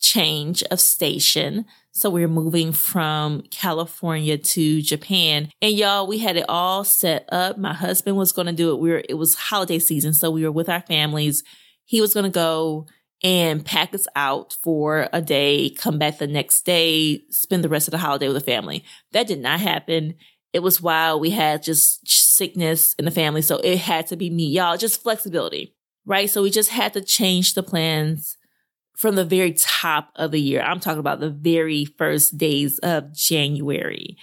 change 0.00 0.62
of 0.64 0.80
station. 0.80 1.64
So 1.92 2.10
we 2.10 2.24
are 2.24 2.28
moving 2.28 2.72
from 2.72 3.42
California 3.50 4.36
to 4.36 4.82
Japan. 4.82 5.50
And 5.62 5.74
y'all, 5.74 6.06
we 6.06 6.18
had 6.18 6.36
it 6.36 6.44
all 6.48 6.84
set 6.84 7.26
up. 7.30 7.56
My 7.56 7.72
husband 7.72 8.16
was 8.16 8.32
going 8.32 8.46
to 8.46 8.52
do 8.52 8.72
it. 8.72 8.80
We 8.80 8.90
were, 8.90 9.02
it 9.08 9.14
was 9.14 9.34
holiday 9.34 9.78
season. 9.78 10.12
So 10.12 10.30
we 10.30 10.42
were 10.42 10.52
with 10.52 10.68
our 10.68 10.82
families. 10.82 11.42
He 11.84 12.00
was 12.00 12.12
going 12.12 12.24
to 12.24 12.30
go 12.30 12.86
and 13.22 13.64
pack 13.64 13.94
us 13.94 14.06
out 14.14 14.56
for 14.62 15.08
a 15.12 15.22
day, 15.22 15.70
come 15.70 15.98
back 15.98 16.18
the 16.18 16.26
next 16.26 16.66
day, 16.66 17.22
spend 17.30 17.64
the 17.64 17.70
rest 17.70 17.88
of 17.88 17.92
the 17.92 17.98
holiday 17.98 18.28
with 18.28 18.36
the 18.36 18.52
family. 18.52 18.84
That 19.12 19.26
did 19.26 19.40
not 19.40 19.60
happen. 19.60 20.16
It 20.54 20.62
was 20.62 20.80
while 20.80 21.18
we 21.18 21.30
had 21.30 21.64
just 21.64 22.08
sickness 22.08 22.94
in 22.94 23.04
the 23.04 23.10
family. 23.10 23.42
So 23.42 23.58
it 23.58 23.78
had 23.78 24.06
to 24.06 24.16
be 24.16 24.30
me, 24.30 24.46
y'all, 24.46 24.76
just 24.76 25.02
flexibility, 25.02 25.74
right? 26.06 26.30
So 26.30 26.42
we 26.42 26.50
just 26.50 26.70
had 26.70 26.92
to 26.94 27.00
change 27.00 27.54
the 27.54 27.62
plans 27.62 28.38
from 28.96 29.16
the 29.16 29.24
very 29.24 29.52
top 29.52 30.10
of 30.14 30.30
the 30.30 30.40
year. 30.40 30.62
I'm 30.62 30.78
talking 30.78 31.00
about 31.00 31.18
the 31.18 31.30
very 31.30 31.84
first 31.84 32.38
days 32.38 32.78
of 32.78 33.12
January. 33.12 34.16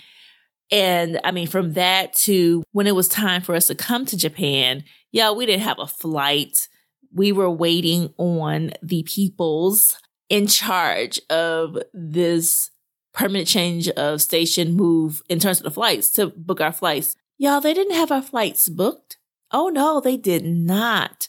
And 0.72 1.20
I 1.26 1.32
mean, 1.32 1.48
from 1.48 1.74
that 1.74 2.14
to 2.14 2.64
when 2.72 2.88
it 2.88 2.96
was 2.96 3.10
time 3.10 3.42
for 3.42 3.54
us 3.54 3.68
to 3.68 3.76
come 3.76 4.06
to 4.06 4.18
Japan, 4.18 4.86
yeah, 5.12 5.32
we 5.32 5.46
didn't 5.46 5.64
have 5.64 5.80
a 5.80 5.88
flight. 5.88 6.70
We 7.14 7.34
were 7.34 7.52
waiting 7.52 8.14
on 8.18 8.72
the 8.82 9.04
peoples 9.04 9.98
in 10.30 10.48
charge 10.48 11.20
of 11.30 11.78
this 11.94 12.72
permanent 13.14 13.48
change 13.48 13.90
of 13.90 14.22
station 14.22 14.74
move 14.74 15.22
in 15.30 15.40
terms 15.40 15.60
of 15.60 15.64
the 15.64 15.72
flights 15.72 16.10
to 16.12 16.28
book 16.28 16.62
our 16.62 16.72
flights. 16.72 17.16
Y'all, 17.38 17.62
they 17.62 17.74
didn't 17.74 17.96
have 17.96 18.12
our 18.12 18.22
flights 18.22 18.70
booked. 18.70 19.18
Oh 19.52 19.70
no, 19.70 20.00
they 20.00 20.18
did 20.18 20.46
not. 20.46 21.28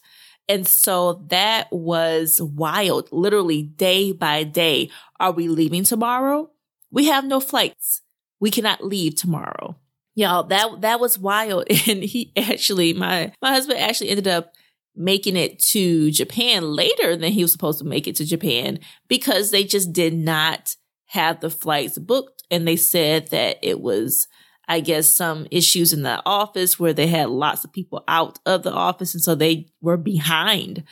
And 0.49 0.67
so 0.67 1.25
that 1.29 1.73
was 1.73 2.41
wild, 2.41 3.09
literally 3.13 3.63
day 3.63 4.13
by 4.13 4.45
day. 4.45 4.91
Are 5.19 5.33
we 5.33 5.49
leaving 5.49 5.85
tomorrow? 5.85 6.51
We 6.91 7.07
have 7.07 7.25
no 7.25 7.41
flights. 7.41 8.03
We 8.41 8.51
cannot 8.51 8.85
leave 8.85 9.15
tomorrow. 9.15 9.77
Y'all, 10.15 10.43
that, 10.45 10.83
that 10.83 11.01
was 11.01 11.19
wild. 11.19 11.65
And 11.89 12.03
he 12.03 12.33
actually, 12.37 12.93
my, 12.93 13.33
my 13.41 13.51
husband 13.51 13.79
actually 13.79 14.11
ended 14.11 14.29
up 14.29 14.53
making 14.95 15.37
it 15.37 15.59
to 15.59 16.11
Japan 16.11 16.65
later 16.73 17.17
than 17.17 17.33
he 17.33 17.43
was 17.43 17.53
supposed 17.53 17.79
to 17.79 17.85
make 17.87 18.07
it 18.07 18.17
to 18.17 18.27
Japan 18.27 18.79
because 19.09 19.51
they 19.51 19.65
just 19.65 19.93
did 19.93 20.13
not 20.13 20.77
have 21.13 21.41
the 21.41 21.51
flights 21.51 21.99
booked. 21.99 22.43
And 22.51 22.69
they 22.69 22.77
said 22.77 23.29
that 23.29 23.59
it 23.63 23.81
was 23.81 24.29
I 24.69 24.81
guess, 24.81 25.09
some 25.09 25.47
issues 25.51 25.93
in 25.93 26.03
the 26.03 26.23
office 26.25 26.79
where 26.79 26.93
they 26.93 27.09
had 27.09 27.29
lots 27.29 27.65
of 27.65 27.73
people 27.73 28.05
out 28.07 28.39
of 28.47 28.63
the 28.63 28.73
office. 28.73 29.13
And 29.13 29.23
so 29.23 29.35
they 29.35 29.67
were 29.81 29.97
behind. 29.97 30.85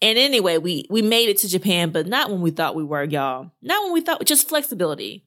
And 0.00 0.18
anyway, 0.18 0.58
we, 0.58 0.86
we 0.88 1.02
made 1.02 1.28
it 1.28 1.38
to 1.38 1.48
Japan, 1.48 1.90
but 1.90 2.06
not 2.06 2.30
when 2.30 2.40
we 2.40 2.50
thought 2.50 2.74
we 2.74 2.84
were, 2.84 3.04
y'all. 3.04 3.52
Not 3.60 3.84
when 3.84 3.92
we 3.92 4.00
thought, 4.00 4.24
just 4.24 4.48
flexibility. 4.48 5.24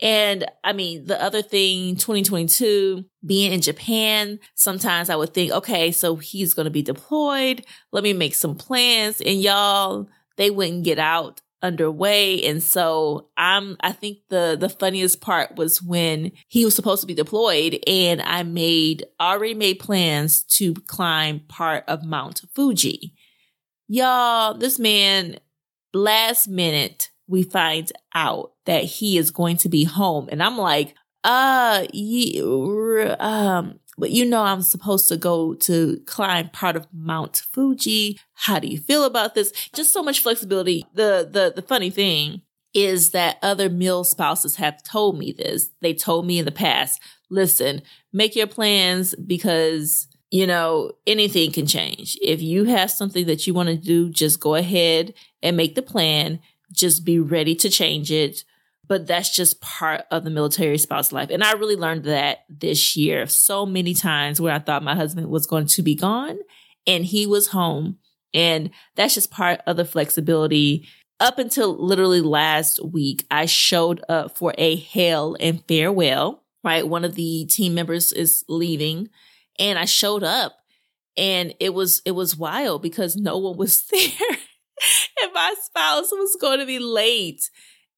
And 0.00 0.44
I 0.64 0.72
mean, 0.72 1.06
the 1.06 1.22
other 1.22 1.42
thing, 1.42 1.96
2022, 1.96 3.04
being 3.24 3.52
in 3.52 3.60
Japan, 3.60 4.40
sometimes 4.54 5.08
I 5.08 5.16
would 5.16 5.32
think, 5.32 5.52
okay, 5.52 5.92
so 5.92 6.16
he's 6.16 6.54
going 6.54 6.64
to 6.64 6.70
be 6.70 6.82
deployed. 6.82 7.64
Let 7.92 8.02
me 8.02 8.12
make 8.12 8.34
some 8.34 8.56
plans. 8.56 9.20
And 9.20 9.40
y'all, 9.40 10.08
they 10.36 10.50
wouldn't 10.50 10.84
get 10.84 10.98
out 10.98 11.40
underway. 11.64 12.44
And 12.44 12.62
so 12.62 13.30
I'm, 13.36 13.76
I 13.80 13.92
think 13.92 14.18
the, 14.28 14.56
the 14.58 14.68
funniest 14.68 15.22
part 15.22 15.56
was 15.56 15.82
when 15.82 16.32
he 16.46 16.64
was 16.64 16.76
supposed 16.76 17.00
to 17.00 17.06
be 17.06 17.14
deployed 17.14 17.80
and 17.86 18.20
I 18.20 18.42
made, 18.42 19.06
already 19.18 19.54
made 19.54 19.78
plans 19.78 20.44
to 20.58 20.74
climb 20.74 21.40
part 21.48 21.84
of 21.88 22.04
Mount 22.04 22.42
Fuji. 22.54 23.14
Y'all, 23.88 24.54
this 24.54 24.78
man, 24.78 25.38
last 25.94 26.48
minute, 26.48 27.10
we 27.26 27.42
find 27.42 27.90
out 28.14 28.52
that 28.66 28.84
he 28.84 29.16
is 29.16 29.30
going 29.30 29.56
to 29.58 29.70
be 29.70 29.84
home. 29.84 30.28
And 30.30 30.42
I'm 30.42 30.58
like, 30.58 30.94
uh, 31.24 31.86
yeah, 31.94 33.16
um, 33.18 33.80
but 33.96 34.10
you 34.10 34.24
know, 34.24 34.42
I'm 34.42 34.62
supposed 34.62 35.08
to 35.08 35.16
go 35.16 35.54
to 35.54 36.00
climb 36.06 36.48
part 36.50 36.76
of 36.76 36.86
Mount 36.92 37.42
Fuji. 37.52 38.18
How 38.34 38.58
do 38.58 38.68
you 38.68 38.78
feel 38.78 39.04
about 39.04 39.34
this? 39.34 39.52
Just 39.74 39.92
so 39.92 40.02
much 40.02 40.20
flexibility. 40.20 40.86
The, 40.94 41.28
the, 41.30 41.52
the 41.54 41.66
funny 41.66 41.90
thing 41.90 42.42
is 42.72 43.10
that 43.10 43.38
other 43.40 43.70
mil 43.70 44.02
spouses 44.02 44.56
have 44.56 44.82
told 44.82 45.18
me 45.18 45.32
this. 45.32 45.70
They 45.80 45.94
told 45.94 46.26
me 46.26 46.38
in 46.38 46.44
the 46.44 46.50
past, 46.50 47.00
listen, 47.30 47.82
make 48.12 48.34
your 48.34 48.48
plans 48.48 49.14
because, 49.14 50.08
you 50.30 50.46
know, 50.46 50.92
anything 51.06 51.52
can 51.52 51.66
change. 51.66 52.18
If 52.20 52.42
you 52.42 52.64
have 52.64 52.90
something 52.90 53.26
that 53.26 53.46
you 53.46 53.54
want 53.54 53.68
to 53.68 53.76
do, 53.76 54.10
just 54.10 54.40
go 54.40 54.56
ahead 54.56 55.14
and 55.42 55.56
make 55.56 55.76
the 55.76 55.82
plan. 55.82 56.40
Just 56.72 57.04
be 57.04 57.20
ready 57.20 57.54
to 57.56 57.70
change 57.70 58.10
it 58.10 58.44
but 58.86 59.06
that's 59.06 59.34
just 59.34 59.60
part 59.60 60.04
of 60.10 60.24
the 60.24 60.30
military 60.30 60.78
spouse 60.78 61.12
life. 61.12 61.30
And 61.30 61.42
I 61.42 61.52
really 61.52 61.76
learned 61.76 62.04
that 62.04 62.44
this 62.48 62.96
year 62.96 63.26
so 63.26 63.64
many 63.64 63.94
times 63.94 64.40
where 64.40 64.52
I 64.52 64.58
thought 64.58 64.82
my 64.82 64.94
husband 64.94 65.28
was 65.28 65.46
going 65.46 65.66
to 65.66 65.82
be 65.82 65.94
gone 65.94 66.38
and 66.86 67.04
he 67.04 67.26
was 67.26 67.48
home. 67.48 67.98
And 68.32 68.70
that's 68.96 69.14
just 69.14 69.30
part 69.30 69.60
of 69.66 69.76
the 69.76 69.84
flexibility. 69.84 70.86
Up 71.20 71.38
until 71.38 71.76
literally 71.76 72.20
last 72.20 72.84
week, 72.84 73.24
I 73.30 73.46
showed 73.46 74.02
up 74.08 74.36
for 74.36 74.52
a 74.58 74.74
hail 74.76 75.36
and 75.38 75.64
farewell, 75.66 76.42
right? 76.62 76.86
One 76.86 77.04
of 77.04 77.14
the 77.14 77.46
team 77.46 77.74
members 77.74 78.12
is 78.12 78.44
leaving 78.48 79.08
and 79.58 79.78
I 79.78 79.84
showed 79.84 80.24
up 80.24 80.58
and 81.16 81.54
it 81.60 81.72
was, 81.72 82.02
it 82.04 82.10
was 82.10 82.36
wild 82.36 82.82
because 82.82 83.16
no 83.16 83.38
one 83.38 83.56
was 83.56 83.82
there 83.90 84.38
and 85.22 85.32
my 85.32 85.54
spouse 85.62 86.10
was 86.10 86.36
going 86.40 86.58
to 86.58 86.66
be 86.66 86.80
late 86.80 87.48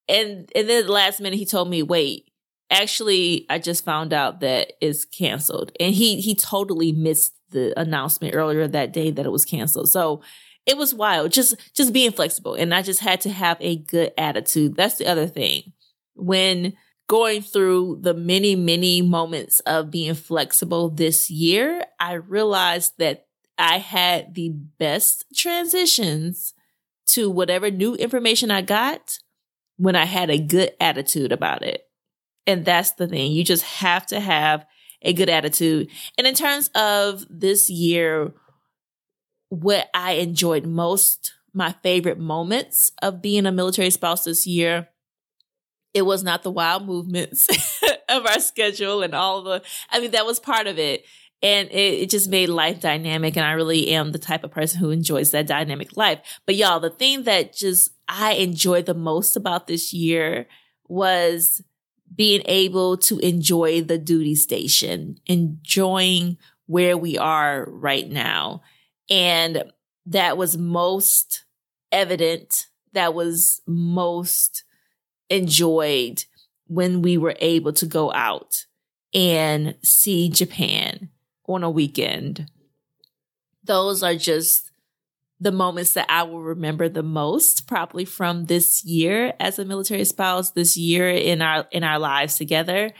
and 0.08 0.50
and 0.54 0.68
then 0.68 0.86
the 0.86 0.92
last 0.92 1.20
minute 1.20 1.38
he 1.38 1.46
told 1.46 1.68
me, 1.68 1.82
wait, 1.82 2.30
actually 2.70 3.46
I 3.48 3.58
just 3.58 3.84
found 3.84 4.12
out 4.12 4.40
that 4.40 4.72
it's 4.80 5.04
canceled. 5.04 5.72
And 5.80 5.94
he 5.94 6.20
he 6.20 6.34
totally 6.34 6.92
missed 6.92 7.34
the 7.50 7.78
announcement 7.78 8.34
earlier 8.34 8.66
that 8.68 8.92
day 8.92 9.10
that 9.10 9.26
it 9.26 9.32
was 9.32 9.44
canceled. 9.44 9.90
So 9.90 10.22
it 10.66 10.76
was 10.76 10.94
wild. 10.94 11.32
Just 11.32 11.54
just 11.74 11.92
being 11.92 12.12
flexible. 12.12 12.54
And 12.54 12.74
I 12.74 12.82
just 12.82 13.00
had 13.00 13.20
to 13.22 13.30
have 13.30 13.56
a 13.60 13.76
good 13.76 14.12
attitude. 14.18 14.76
That's 14.76 14.96
the 14.96 15.06
other 15.06 15.26
thing. 15.26 15.72
When 16.14 16.74
going 17.08 17.42
through 17.42 17.98
the 18.00 18.14
many, 18.14 18.56
many 18.56 19.00
moments 19.00 19.60
of 19.60 19.90
being 19.90 20.14
flexible 20.14 20.90
this 20.90 21.30
year, 21.30 21.84
I 22.00 22.14
realized 22.14 22.94
that 22.98 23.26
I 23.58 23.78
had 23.78 24.34
the 24.34 24.50
best 24.50 25.24
transitions 25.34 26.52
to 27.08 27.30
whatever 27.30 27.70
new 27.70 27.94
information 27.94 28.50
I 28.50 28.62
got 28.62 29.18
when 29.76 29.96
I 29.96 30.04
had 30.04 30.30
a 30.30 30.38
good 30.38 30.72
attitude 30.80 31.32
about 31.32 31.62
it. 31.62 31.82
And 32.46 32.64
that's 32.64 32.92
the 32.92 33.08
thing. 33.08 33.32
You 33.32 33.44
just 33.44 33.64
have 33.64 34.06
to 34.06 34.20
have 34.20 34.64
a 35.02 35.12
good 35.12 35.28
attitude. 35.28 35.88
And 36.16 36.26
in 36.26 36.34
terms 36.34 36.70
of 36.74 37.24
this 37.28 37.68
year, 37.68 38.32
what 39.48 39.88
I 39.92 40.12
enjoyed 40.12 40.64
most, 40.64 41.32
my 41.52 41.74
favorite 41.82 42.18
moments 42.18 42.92
of 43.02 43.22
being 43.22 43.46
a 43.46 43.52
military 43.52 43.90
spouse 43.90 44.24
this 44.24 44.46
year, 44.46 44.88
it 45.92 46.02
was 46.02 46.22
not 46.22 46.42
the 46.42 46.50
wild 46.50 46.86
movements. 46.86 47.48
of 48.08 48.26
our 48.26 48.40
schedule 48.40 49.02
and 49.02 49.14
all 49.14 49.42
the, 49.42 49.62
I 49.90 50.00
mean, 50.00 50.12
that 50.12 50.26
was 50.26 50.40
part 50.40 50.66
of 50.66 50.78
it. 50.78 51.04
And 51.42 51.68
it, 51.70 52.02
it 52.02 52.10
just 52.10 52.28
made 52.28 52.48
life 52.48 52.80
dynamic. 52.80 53.36
And 53.36 53.44
I 53.44 53.52
really 53.52 53.88
am 53.88 54.12
the 54.12 54.18
type 54.18 54.44
of 54.44 54.50
person 54.50 54.80
who 54.80 54.90
enjoys 54.90 55.30
that 55.30 55.46
dynamic 55.46 55.96
life. 55.96 56.20
But 56.46 56.56
y'all, 56.56 56.80
the 56.80 56.90
thing 56.90 57.24
that 57.24 57.54
just 57.54 57.90
I 58.08 58.32
enjoyed 58.34 58.86
the 58.86 58.94
most 58.94 59.36
about 59.36 59.66
this 59.66 59.92
year 59.92 60.46
was 60.88 61.62
being 62.14 62.42
able 62.46 62.96
to 62.96 63.18
enjoy 63.18 63.82
the 63.82 63.98
duty 63.98 64.34
station, 64.34 65.18
enjoying 65.26 66.38
where 66.66 66.96
we 66.96 67.18
are 67.18 67.66
right 67.68 68.08
now. 68.08 68.62
And 69.10 69.64
that 70.06 70.36
was 70.36 70.56
most 70.56 71.44
evident, 71.90 72.66
that 72.92 73.14
was 73.14 73.60
most 73.66 74.64
enjoyed 75.28 76.24
when 76.68 77.02
we 77.02 77.18
were 77.18 77.36
able 77.40 77.72
to 77.72 77.86
go 77.86 78.12
out 78.12 78.66
and 79.12 79.74
see 79.82 80.28
Japan 80.28 81.10
on 81.46 81.62
a 81.62 81.70
weekend. 81.70 82.50
Those 83.64 84.02
are 84.02 84.14
just 84.14 84.70
the 85.38 85.52
moments 85.52 85.92
that 85.92 86.06
I 86.08 86.22
will 86.22 86.42
remember 86.42 86.88
the 86.88 87.02
most 87.02 87.66
probably 87.66 88.04
from 88.04 88.46
this 88.46 88.84
year 88.84 89.34
as 89.38 89.58
a 89.58 89.64
military 89.64 90.04
spouse, 90.04 90.50
this 90.52 90.76
year 90.76 91.10
in 91.10 91.42
our 91.42 91.66
in 91.70 91.84
our 91.84 91.98
lives 91.98 92.36
together 92.36 92.92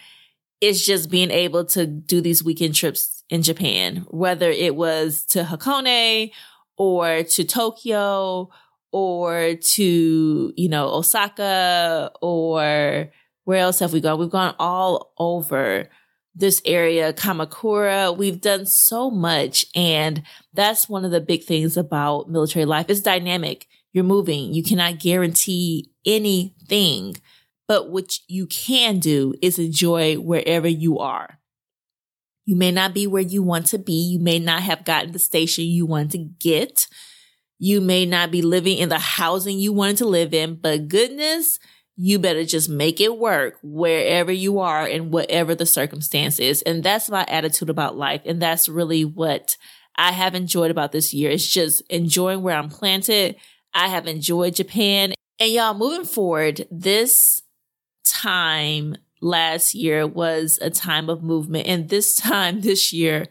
is 0.61 0.85
just 0.85 1.11
being 1.11 1.31
able 1.31 1.64
to 1.64 1.87
do 1.87 2.21
these 2.21 2.43
weekend 2.43 2.75
trips 2.75 3.23
in 3.28 3.43
Japan, 3.43 4.07
whether 4.09 4.50
it 4.50 4.75
was 4.75 5.25
to 5.26 5.45
Hakone 5.45 6.31
or 6.76 7.23
to 7.23 7.45
Tokyo 7.45 8.50
or 8.93 9.55
to, 9.55 10.52
you 10.57 10.69
know, 10.69 10.88
Osaka 10.88 12.11
or 12.23 13.11
where 13.45 13.59
else 13.59 13.81
have 13.81 13.93
we 13.93 14.00
gone? 14.00 14.19
We've 14.19 14.31
gone 14.31 14.55
all 14.59 15.12
over 15.19 15.88
this 16.37 16.61
area, 16.66 17.12
Kamakura. 17.12 18.16
We've 18.16 18.40
done 18.40 18.66
so 18.66 19.11
much. 19.11 19.66
And 19.75 20.23
that's 20.52 20.88
one 20.88 21.05
of 21.05 21.11
the 21.11 21.21
big 21.21 21.45
things 21.45 21.76
about 21.76 22.31
military 22.31 22.66
life. 22.66 22.87
It's 22.88 23.00
dynamic. 23.00 23.66
You're 23.93 24.05
moving. 24.05 24.52
You 24.52 24.62
cannot 24.62 24.99
guarantee 24.99 25.90
anything. 26.05 27.16
But 27.66 27.90
what 27.90 28.19
you 28.28 28.47
can 28.47 28.99
do 28.99 29.35
is 29.40 29.59
enjoy 29.59 30.16
wherever 30.16 30.69
you 30.69 30.99
are. 30.99 31.40
You 32.45 32.55
may 32.55 32.71
not 32.71 32.95
be 32.95 33.07
where 33.07 33.23
you 33.23 33.43
want 33.43 33.66
to 33.66 33.78
be. 33.78 33.95
You 33.95 34.21
may 34.21 34.38
not 34.38 34.62
have 34.62 34.85
gotten 34.85 35.12
the 35.12 35.19
station 35.19 35.64
you 35.64 35.87
want 35.87 36.12
to 36.12 36.19
get. 36.19 36.87
You 37.59 37.81
may 37.81 38.05
not 38.07 38.31
be 38.31 38.43
living 38.43 38.78
in 38.78 38.90
the 38.90 38.99
housing 38.99 39.59
you 39.59 39.73
wanted 39.73 39.97
to 39.99 40.05
live 40.07 40.35
in, 40.35 40.57
but 40.57 40.88
goodness, 40.88 41.59
you 41.97 42.19
better 42.19 42.45
just 42.45 42.69
make 42.69 43.00
it 43.00 43.19
work 43.19 43.59
wherever 43.62 44.31
you 44.31 44.59
are 44.59 44.87
and 44.87 45.11
whatever 45.11 45.55
the 45.55 45.65
circumstance 45.65 46.38
is. 46.38 46.61
And 46.62 46.85
that's 46.85 47.09
my 47.09 47.25
attitude 47.26 47.71
about 47.71 47.97
life. 47.97 48.21
And 48.26 48.41
that's 48.41 48.69
really 48.69 49.05
what 49.05 49.57
I 49.97 50.12
have 50.12 50.35
enjoyed 50.35 50.71
about 50.71 50.93
this 50.93 51.15
year. 51.15 51.31
It's 51.31 51.47
just 51.47 51.83
enjoying 51.88 52.43
where 52.43 52.57
I'm 52.57 52.69
planted. 52.69 53.37
I 53.73 53.88
have 53.88 54.07
enjoyed 54.07 54.57
Japan. 54.57 55.15
And 55.41 55.50
y'all, 55.50 55.75
moving 55.75 56.05
forward, 56.05 56.67
this 56.71 57.43
time 58.05 58.97
last 59.23 59.75
year 59.75 60.07
was 60.07 60.59
a 60.61 60.69
time 60.69 61.09
of 61.09 61.23
movement. 61.23 61.67
And 61.67 61.88
this 61.88 62.15
time 62.17 62.61
this 62.61 62.93
year 62.93 63.26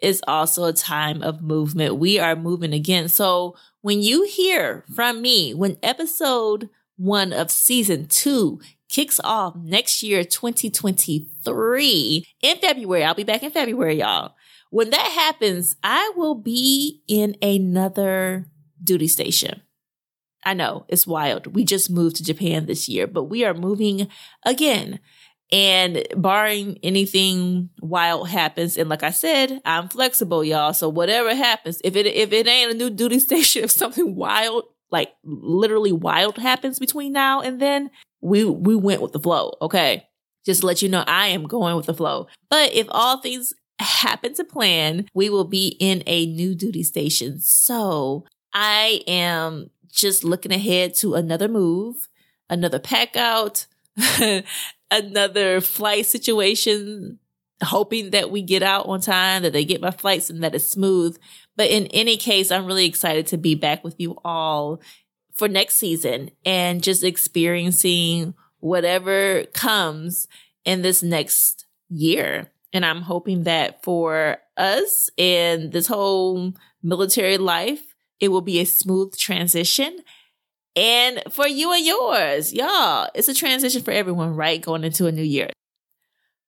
is 0.00 0.22
also 0.26 0.64
a 0.64 0.72
time 0.72 1.22
of 1.22 1.42
movement. 1.42 1.96
We 1.96 2.18
are 2.18 2.36
moving 2.36 2.72
again. 2.72 3.08
So 3.08 3.56
when 3.82 4.00
you 4.00 4.24
hear 4.24 4.84
from 4.94 5.20
me, 5.20 5.52
when 5.52 5.76
episode 5.82 6.70
one 6.96 7.32
of 7.32 7.50
season 7.50 8.06
two 8.06 8.60
kicks 8.88 9.20
off 9.24 9.56
next 9.56 10.00
year, 10.02 10.24
2023 10.24 12.26
in 12.42 12.56
February. 12.58 13.04
I'll 13.04 13.14
be 13.14 13.24
back 13.24 13.42
in 13.42 13.50
February, 13.50 14.00
y'all. 14.00 14.34
When 14.70 14.90
that 14.90 15.10
happens, 15.12 15.76
I 15.82 16.12
will 16.16 16.34
be 16.34 17.02
in 17.08 17.36
another 17.42 18.46
duty 18.82 19.08
station. 19.08 19.62
I 20.44 20.54
know 20.54 20.86
it's 20.88 21.06
wild. 21.06 21.54
We 21.54 21.64
just 21.64 21.90
moved 21.90 22.16
to 22.16 22.24
Japan 22.24 22.66
this 22.66 22.88
year, 22.88 23.06
but 23.06 23.24
we 23.24 23.44
are 23.44 23.54
moving 23.54 24.08
again. 24.44 25.00
And 25.52 26.04
barring 26.16 26.78
anything 26.82 27.70
wild 27.80 28.28
happens, 28.28 28.76
and 28.76 28.88
like 28.88 29.04
I 29.04 29.10
said, 29.10 29.60
I'm 29.64 29.88
flexible, 29.88 30.42
y'all. 30.42 30.72
So 30.72 30.88
whatever 30.88 31.36
happens, 31.36 31.80
if 31.84 31.94
it 31.94 32.06
if 32.06 32.32
it 32.32 32.48
ain't 32.48 32.72
a 32.72 32.76
new 32.76 32.90
duty 32.90 33.18
station, 33.20 33.62
if 33.62 33.70
something 33.70 34.16
wild 34.16 34.64
like 34.90 35.12
literally 35.24 35.92
wild 35.92 36.38
happens 36.38 36.78
between 36.78 37.12
now 37.12 37.40
and 37.40 37.60
then, 37.60 37.90
we 38.20 38.44
we 38.44 38.74
went 38.74 39.02
with 39.02 39.12
the 39.12 39.20
flow. 39.20 39.54
Okay. 39.62 40.06
Just 40.44 40.62
let 40.62 40.80
you 40.80 40.88
know 40.88 41.04
I 41.06 41.28
am 41.28 41.44
going 41.44 41.76
with 41.76 41.86
the 41.86 41.94
flow. 41.94 42.28
But 42.48 42.72
if 42.72 42.86
all 42.90 43.18
things 43.18 43.52
happen 43.80 44.34
to 44.34 44.44
plan, 44.44 45.06
we 45.12 45.28
will 45.28 45.44
be 45.44 45.76
in 45.80 46.02
a 46.06 46.26
new 46.26 46.54
duty 46.54 46.82
station. 46.82 47.40
So 47.40 48.24
I 48.54 49.02
am 49.06 49.70
just 49.90 50.24
looking 50.24 50.52
ahead 50.52 50.94
to 50.94 51.14
another 51.14 51.48
move, 51.48 52.08
another 52.48 52.78
pack 52.78 53.16
out, 53.16 53.66
another 54.90 55.60
flight 55.60 56.06
situation, 56.06 57.18
hoping 57.62 58.10
that 58.10 58.30
we 58.30 58.42
get 58.42 58.62
out 58.62 58.86
on 58.86 59.00
time, 59.00 59.42
that 59.42 59.52
they 59.52 59.64
get 59.64 59.80
my 59.80 59.90
flights 59.90 60.30
and 60.30 60.42
that 60.42 60.54
it's 60.54 60.64
smooth. 60.64 61.18
But 61.56 61.70
in 61.70 61.86
any 61.86 62.16
case, 62.16 62.50
I'm 62.50 62.66
really 62.66 62.86
excited 62.86 63.26
to 63.28 63.38
be 63.38 63.54
back 63.54 63.82
with 63.82 63.96
you 63.98 64.16
all 64.24 64.80
for 65.32 65.48
next 65.48 65.76
season 65.76 66.30
and 66.44 66.82
just 66.82 67.04
experiencing 67.04 68.34
whatever 68.60 69.44
comes 69.52 70.28
in 70.64 70.82
this 70.82 71.02
next 71.02 71.66
year. 71.88 72.50
And 72.72 72.84
I'm 72.84 73.02
hoping 73.02 73.44
that 73.44 73.82
for 73.82 74.38
us 74.56 75.08
in 75.16 75.70
this 75.70 75.86
whole 75.86 76.52
military 76.82 77.38
life, 77.38 77.94
it 78.20 78.28
will 78.28 78.40
be 78.40 78.60
a 78.60 78.66
smooth 78.66 79.16
transition. 79.16 79.98
And 80.74 81.22
for 81.30 81.46
you 81.46 81.72
and 81.72 81.84
yours, 81.84 82.52
y'all, 82.52 83.08
it's 83.14 83.28
a 83.28 83.34
transition 83.34 83.82
for 83.82 83.92
everyone, 83.92 84.34
right? 84.34 84.60
Going 84.60 84.84
into 84.84 85.06
a 85.06 85.12
new 85.12 85.22
year. 85.22 85.50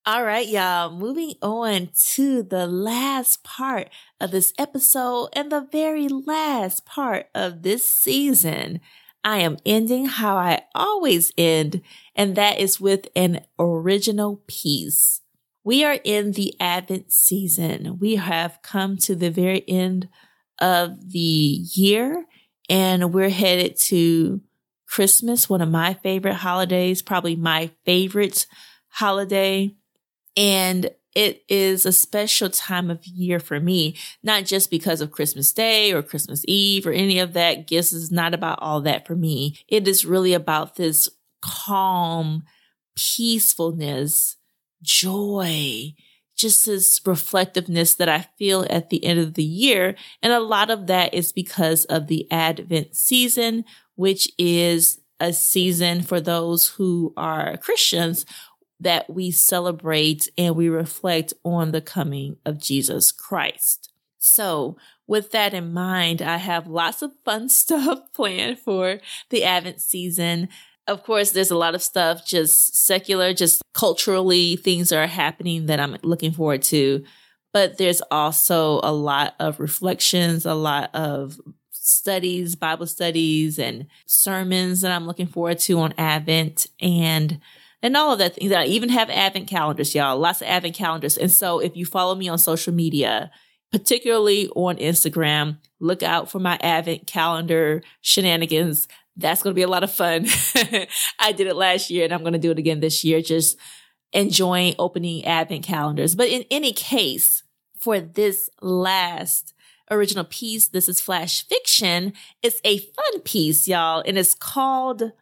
All 0.09 0.25
right, 0.25 0.49
y'all, 0.49 0.90
moving 0.90 1.35
on 1.42 1.90
to 2.14 2.42
the 2.42 2.66
last 2.66 3.44
part 3.44 3.90
of 4.18 4.31
this 4.31 4.55
episode 4.57 5.29
and 5.35 5.53
the 5.53 5.68
very 5.71 6.09
last 6.09 6.87
part 6.87 7.27
of 7.35 7.61
this 7.61 7.87
season. 7.87 8.81
I 9.23 9.40
am 9.40 9.59
ending 9.66 10.07
how 10.07 10.38
I 10.38 10.62
always 10.75 11.31
end, 11.37 11.83
and 12.16 12.37
that 12.37 12.59
is 12.59 12.81
with 12.81 13.09
an 13.14 13.44
original 13.59 14.42
piece. 14.47 15.21
We 15.62 15.85
are 15.85 15.99
in 16.03 16.33
the 16.33 16.59
Advent 16.59 17.12
season. 17.12 17.99
We 18.01 18.16
have 18.16 18.61
come 18.62 18.97
to 19.01 19.14
the 19.14 19.31
very 19.31 19.62
end 19.68 20.09
of 20.59 21.12
the 21.12 21.18
year, 21.18 22.25
and 22.71 23.12
we're 23.12 23.29
headed 23.29 23.77
to 23.88 24.40
Christmas, 24.87 25.51
one 25.51 25.61
of 25.61 25.68
my 25.68 25.92
favorite 26.03 26.37
holidays, 26.37 27.03
probably 27.03 27.37
my 27.37 27.73
favorite 27.85 28.47
holiday. 28.88 29.75
And 30.38 30.90
it 31.16 31.42
is 31.48 31.85
a 31.85 31.92
special 31.92 32.48
time 32.48 32.90
of 32.90 33.05
year 33.05 33.40
for 33.40 33.59
me, 33.59 33.96
not 34.22 34.44
just 34.44 34.70
because 34.70 35.01
of 35.01 35.11
Christmas 35.11 35.53
Day 35.53 35.92
or 35.92 36.01
Christmas 36.01 36.44
Eve 36.46 36.87
or 36.87 36.92
any 36.92 37.18
of 37.18 37.33
that. 37.33 37.66
Gifts 37.66 37.92
is 37.92 38.12
not 38.12 38.35
about 38.35 38.61
all 38.62 38.81
that 38.83 39.05
for 39.05 39.16
me. 39.16 39.59
It 39.66 39.88
is 39.88 40.05
really 40.05 40.35
about 40.35 40.77
this 40.77 41.11
calm, 41.42 42.44
peacefulness, 42.94 44.37
joy, 44.81 45.94
just 46.37 46.66
this 46.66 47.01
reflectiveness 47.05 47.96
that 47.96 48.09
I 48.09 48.29
feel 48.38 48.64
at 48.70 48.90
the 48.90 49.05
end 49.05 49.18
of 49.18 49.35
the 49.35 49.42
year. 49.42 49.96
And 50.22 50.33
a 50.33 50.38
lot 50.38 50.70
of 50.70 50.87
that 50.87 51.14
is 51.14 51.33
because 51.33 51.85
of 51.87 52.07
the 52.07 52.31
Advent 52.31 52.94
season, 52.94 53.64
which 53.96 54.31
is 54.38 55.01
a 55.20 55.33
season 55.33 56.03
for 56.03 56.20
those 56.20 56.68
who 56.68 57.12
are 57.16 57.57
Christians 57.57 58.24
that 58.80 59.10
we 59.10 59.30
celebrate 59.30 60.28
and 60.38 60.54
we 60.54 60.68
reflect 60.68 61.32
on 61.44 61.72
the 61.72 61.80
coming 61.80 62.36
of 62.44 62.58
Jesus 62.58 63.12
Christ. 63.12 63.92
So, 64.18 64.76
with 65.06 65.30
that 65.30 65.54
in 65.54 65.72
mind, 65.72 66.20
I 66.20 66.36
have 66.36 66.66
lots 66.66 67.02
of 67.02 67.12
fun 67.24 67.48
stuff 67.48 68.00
planned 68.14 68.58
for 68.58 69.00
the 69.30 69.44
Advent 69.44 69.80
season. 69.80 70.48
Of 70.86 71.02
course, 71.02 71.32
there's 71.32 71.50
a 71.50 71.56
lot 71.56 71.74
of 71.74 71.82
stuff 71.82 72.26
just 72.26 72.76
secular, 72.76 73.34
just 73.34 73.62
culturally, 73.74 74.56
things 74.56 74.90
are 74.90 75.06
happening 75.06 75.66
that 75.66 75.80
I'm 75.80 75.96
looking 76.02 76.32
forward 76.32 76.62
to. 76.64 77.04
But 77.52 77.78
there's 77.78 78.02
also 78.10 78.80
a 78.82 78.92
lot 78.92 79.34
of 79.38 79.60
reflections, 79.60 80.46
a 80.46 80.54
lot 80.54 80.94
of 80.94 81.38
studies, 81.70 82.54
Bible 82.54 82.86
studies, 82.86 83.58
and 83.58 83.86
sermons 84.06 84.82
that 84.82 84.92
I'm 84.92 85.06
looking 85.06 85.26
forward 85.26 85.58
to 85.60 85.78
on 85.78 85.94
Advent. 85.96 86.66
And 86.80 87.40
and 87.82 87.96
all 87.96 88.12
of 88.12 88.18
that. 88.18 88.34
Things. 88.34 88.52
I 88.52 88.64
even 88.64 88.88
have 88.88 89.10
advent 89.10 89.48
calendars, 89.48 89.94
y'all. 89.94 90.18
Lots 90.18 90.42
of 90.42 90.48
advent 90.48 90.74
calendars. 90.74 91.16
And 91.16 91.30
so 91.30 91.58
if 91.58 91.76
you 91.76 91.86
follow 91.86 92.14
me 92.14 92.28
on 92.28 92.38
social 92.38 92.72
media, 92.72 93.30
particularly 93.70 94.48
on 94.50 94.76
Instagram, 94.76 95.58
look 95.80 96.02
out 96.02 96.30
for 96.30 96.38
my 96.38 96.58
advent 96.62 97.06
calendar 97.06 97.82
shenanigans. 98.00 98.88
That's 99.16 99.42
going 99.42 99.52
to 99.52 99.58
be 99.58 99.62
a 99.62 99.68
lot 99.68 99.84
of 99.84 99.90
fun. 99.90 100.26
I 101.18 101.32
did 101.32 101.46
it 101.46 101.56
last 101.56 101.90
year 101.90 102.04
and 102.04 102.12
I'm 102.12 102.20
going 102.20 102.32
to 102.32 102.38
do 102.38 102.50
it 102.50 102.58
again 102.58 102.80
this 102.80 103.04
year. 103.04 103.20
Just 103.20 103.58
enjoying 104.12 104.74
opening 104.78 105.24
advent 105.24 105.64
calendars. 105.64 106.14
But 106.14 106.28
in 106.28 106.44
any 106.50 106.72
case, 106.72 107.42
for 107.78 108.00
this 108.00 108.48
last 108.60 109.54
original 109.90 110.24
piece, 110.24 110.68
this 110.68 110.88
is 110.88 111.00
Flash 111.00 111.46
Fiction. 111.46 112.12
It's 112.42 112.60
a 112.64 112.78
fun 112.78 113.20
piece, 113.24 113.68
y'all, 113.68 114.02
and 114.06 114.18
it's 114.18 114.34
called 114.34 115.12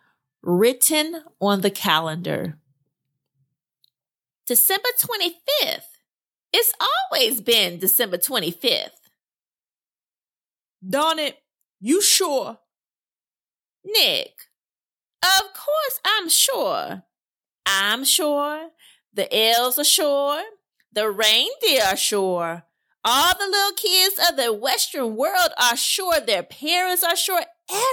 Written 0.49 1.25
on 1.41 1.63
the 1.63 1.73
Calendar. 1.73 2.57
December 4.47 4.91
25th. 4.97 5.81
It's 6.53 6.73
always 7.11 7.41
been 7.41 7.81
December 7.81 8.17
25th. 8.17 8.91
Darn 10.89 11.19
it, 11.19 11.39
you 11.81 12.01
sure? 12.01 12.59
Nick, 13.85 14.35
of 15.21 15.53
course 15.53 16.01
I'm 16.05 16.29
sure. 16.29 17.03
I'm 17.67 18.05
sure. 18.05 18.69
The 19.13 19.29
elves 19.37 19.81
are 19.81 19.85
sure. 19.85 20.45
The 20.93 21.11
reindeer 21.11 21.83
are 21.91 21.97
sure. 21.97 22.63
All 23.05 23.35
the 23.37 23.49
little 23.49 23.73
kids 23.73 24.21
of 24.31 24.37
the 24.37 24.53
Western 24.53 25.17
world 25.17 25.51
are 25.61 25.77
sure. 25.77 26.21
Their 26.21 26.45
parents 26.45 27.03
are 27.03 27.17
sure. 27.17 27.43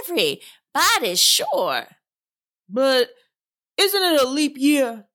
Everybody's 0.05 1.19
sure. 1.19 1.87
But 2.69 3.09
isn't 3.77 4.03
it 4.03 4.21
a 4.21 4.27
leap 4.27 4.57
year? 4.57 5.05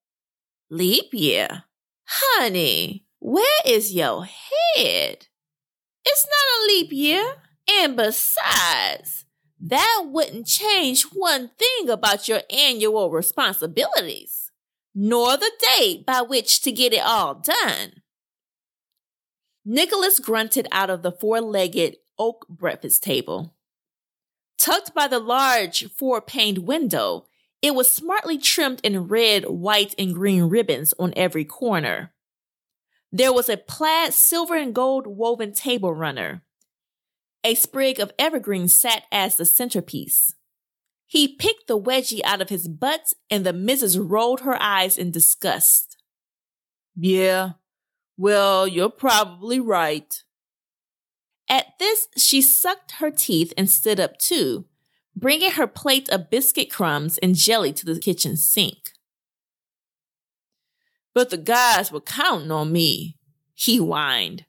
Leap 0.69 1.13
year? 1.13 1.63
Honey, 2.05 3.05
where 3.19 3.61
is 3.65 3.93
your 3.93 4.25
head? 4.25 5.27
It's 6.05 6.27
not 6.27 6.59
a 6.59 6.65
leap 6.67 6.91
year. 6.91 7.35
And 7.81 7.95
besides, 7.95 9.25
that 9.59 10.05
wouldn't 10.07 10.47
change 10.47 11.03
one 11.03 11.51
thing 11.59 11.89
about 11.89 12.27
your 12.27 12.41
annual 12.49 13.11
responsibilities, 13.11 14.51
nor 14.95 15.37
the 15.37 15.51
date 15.77 16.05
by 16.05 16.21
which 16.21 16.61
to 16.61 16.71
get 16.71 16.93
it 16.93 17.03
all 17.03 17.35
done. 17.35 18.01
Nicholas 19.65 20.19
grunted 20.19 20.67
out 20.71 20.89
of 20.89 21.03
the 21.03 21.11
four 21.11 21.41
legged 21.41 21.97
oak 22.17 22.47
breakfast 22.47 23.03
table. 23.03 23.53
Tucked 24.57 24.93
by 24.93 25.07
the 25.07 25.19
large 25.19 25.91
four 25.91 26.21
paned 26.21 26.59
window, 26.59 27.27
it 27.61 27.75
was 27.75 27.91
smartly 27.91 28.37
trimmed 28.37 28.79
in 28.83 29.07
red, 29.07 29.45
white, 29.45 29.93
and 29.97 30.13
green 30.13 30.43
ribbons 30.43 30.93
on 30.97 31.13
every 31.15 31.45
corner. 31.45 32.13
There 33.11 33.33
was 33.33 33.49
a 33.49 33.57
plaid 33.57 34.13
silver 34.13 34.55
and 34.55 34.73
gold 34.73 35.07
woven 35.07 35.53
table 35.53 35.93
runner. 35.93 36.43
A 37.43 37.55
sprig 37.55 37.99
of 37.99 38.11
evergreen 38.19 38.67
sat 38.67 39.03
as 39.11 39.35
the 39.35 39.45
centerpiece. 39.45 40.35
He 41.07 41.27
picked 41.27 41.67
the 41.67 41.79
wedgie 41.79 42.21
out 42.23 42.41
of 42.41 42.49
his 42.49 42.67
butt, 42.67 43.13
and 43.31 43.45
the 43.45 43.53
missus 43.53 43.97
rolled 43.97 44.41
her 44.41 44.61
eyes 44.61 44.97
in 44.97 45.09
disgust. 45.09 45.97
Yeah, 46.95 47.53
well, 48.15 48.67
you're 48.67 48.89
probably 48.89 49.59
right. 49.59 50.23
At 51.49 51.79
this, 51.79 52.09
she 52.15 52.41
sucked 52.41 52.91
her 52.99 53.09
teeth 53.09 53.53
and 53.57 53.69
stood 53.69 53.99
up 53.99 54.17
too, 54.19 54.65
bringing 55.15 55.51
her 55.51 55.67
plate 55.67 56.09
of 56.09 56.29
biscuit 56.29 56.71
crumbs 56.71 57.17
and 57.19 57.35
jelly 57.35 57.73
to 57.73 57.85
the 57.85 57.99
kitchen 57.99 58.37
sink. 58.37 58.91
But 61.13 61.29
the 61.29 61.37
guys 61.37 61.91
were 61.91 62.01
counting 62.01 62.51
on 62.51 62.71
me, 62.71 63.17
he 63.53 63.77
whined, 63.77 64.45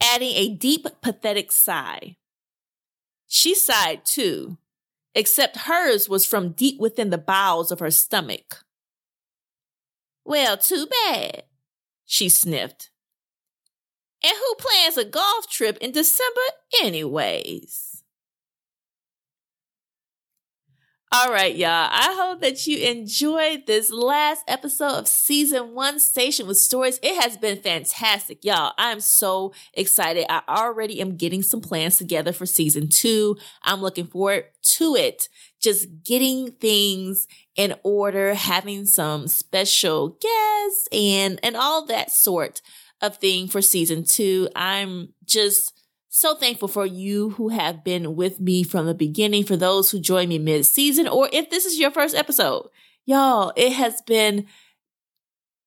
adding 0.00 0.32
a 0.34 0.54
deep, 0.54 0.86
pathetic 1.02 1.50
sigh. 1.50 2.16
She 3.26 3.54
sighed 3.54 4.04
too, 4.04 4.58
except 5.14 5.56
hers 5.58 6.08
was 6.08 6.26
from 6.26 6.52
deep 6.52 6.78
within 6.78 7.10
the 7.10 7.18
bowels 7.18 7.72
of 7.72 7.80
her 7.80 7.90
stomach. 7.90 8.64
Well, 10.24 10.56
too 10.56 10.86
bad, 10.86 11.44
she 12.04 12.28
sniffed. 12.28 12.90
And 14.22 14.36
who 14.36 14.54
plans 14.56 14.96
a 14.96 15.04
golf 15.04 15.48
trip 15.48 15.78
in 15.78 15.92
December, 15.92 16.40
anyways? 16.82 17.85
All 21.12 21.30
right, 21.30 21.54
y'all. 21.54 21.68
I 21.70 22.16
hope 22.20 22.40
that 22.40 22.66
you 22.66 22.78
enjoyed 22.78 23.66
this 23.68 23.92
last 23.92 24.42
episode 24.48 24.98
of 24.98 25.08
season 25.08 25.72
one 25.72 26.00
Station 26.00 26.48
with 26.48 26.56
Stories. 26.56 26.98
It 27.00 27.22
has 27.22 27.36
been 27.36 27.62
fantastic, 27.62 28.44
y'all. 28.44 28.72
I'm 28.76 28.98
so 28.98 29.52
excited. 29.72 30.26
I 30.28 30.42
already 30.48 31.00
am 31.00 31.16
getting 31.16 31.44
some 31.44 31.60
plans 31.60 31.96
together 31.96 32.32
for 32.32 32.44
season 32.44 32.88
two. 32.88 33.36
I'm 33.62 33.80
looking 33.80 34.08
forward 34.08 34.46
to 34.78 34.96
it. 34.96 35.28
Just 35.60 35.86
getting 36.02 36.50
things 36.50 37.28
in 37.54 37.76
order, 37.84 38.34
having 38.34 38.84
some 38.84 39.28
special 39.28 40.18
guests 40.20 40.88
and, 40.90 41.38
and 41.44 41.56
all 41.56 41.86
that 41.86 42.10
sort 42.10 42.60
of 43.00 43.18
thing 43.18 43.46
for 43.46 43.62
season 43.62 44.02
two. 44.04 44.48
I'm 44.56 45.12
just 45.24 45.75
so 46.16 46.34
thankful 46.34 46.66
for 46.66 46.86
you 46.86 47.28
who 47.30 47.50
have 47.50 47.84
been 47.84 48.16
with 48.16 48.40
me 48.40 48.62
from 48.62 48.86
the 48.86 48.94
beginning, 48.94 49.44
for 49.44 49.54
those 49.54 49.90
who 49.90 50.00
joined 50.00 50.30
me 50.30 50.38
mid 50.38 50.64
season, 50.64 51.06
or 51.06 51.28
if 51.30 51.50
this 51.50 51.66
is 51.66 51.78
your 51.78 51.90
first 51.90 52.14
episode. 52.16 52.70
Y'all, 53.04 53.52
it 53.54 53.74
has 53.74 54.00
been, 54.00 54.46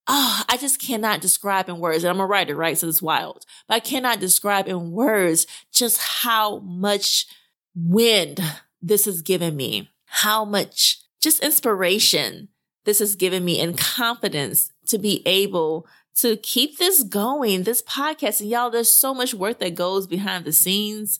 oh, 0.07 0.43
I 0.49 0.57
just 0.57 0.81
cannot 0.81 1.21
describe 1.21 1.69
in 1.69 1.77
words. 1.77 2.03
And 2.03 2.09
I'm 2.09 2.19
a 2.19 2.25
writer, 2.25 2.55
right? 2.55 2.75
So 2.75 2.87
it's 2.87 2.99
wild, 2.99 3.45
but 3.67 3.75
I 3.75 3.79
cannot 3.79 4.19
describe 4.19 4.67
in 4.67 4.89
words 4.89 5.45
just 5.71 5.99
how 5.99 6.57
much 6.61 7.27
wind 7.75 8.41
this 8.81 9.05
has 9.05 9.21
given 9.21 9.55
me, 9.55 9.91
how 10.05 10.45
much 10.45 10.97
just 11.21 11.43
inspiration 11.43 12.47
this 12.85 12.97
has 12.97 13.15
given 13.15 13.45
me 13.45 13.61
and 13.61 13.77
confidence 13.77 14.71
to 14.87 14.97
be 14.97 15.21
able 15.27 15.85
to 16.21 16.37
keep 16.37 16.77
this 16.77 17.03
going, 17.03 17.63
this 17.63 17.81
podcast. 17.81 18.41
And 18.41 18.49
y'all, 18.49 18.69
there's 18.69 18.91
so 18.91 19.13
much 19.13 19.33
work 19.33 19.59
that 19.59 19.75
goes 19.75 20.07
behind 20.07 20.45
the 20.45 20.51
scenes. 20.51 21.19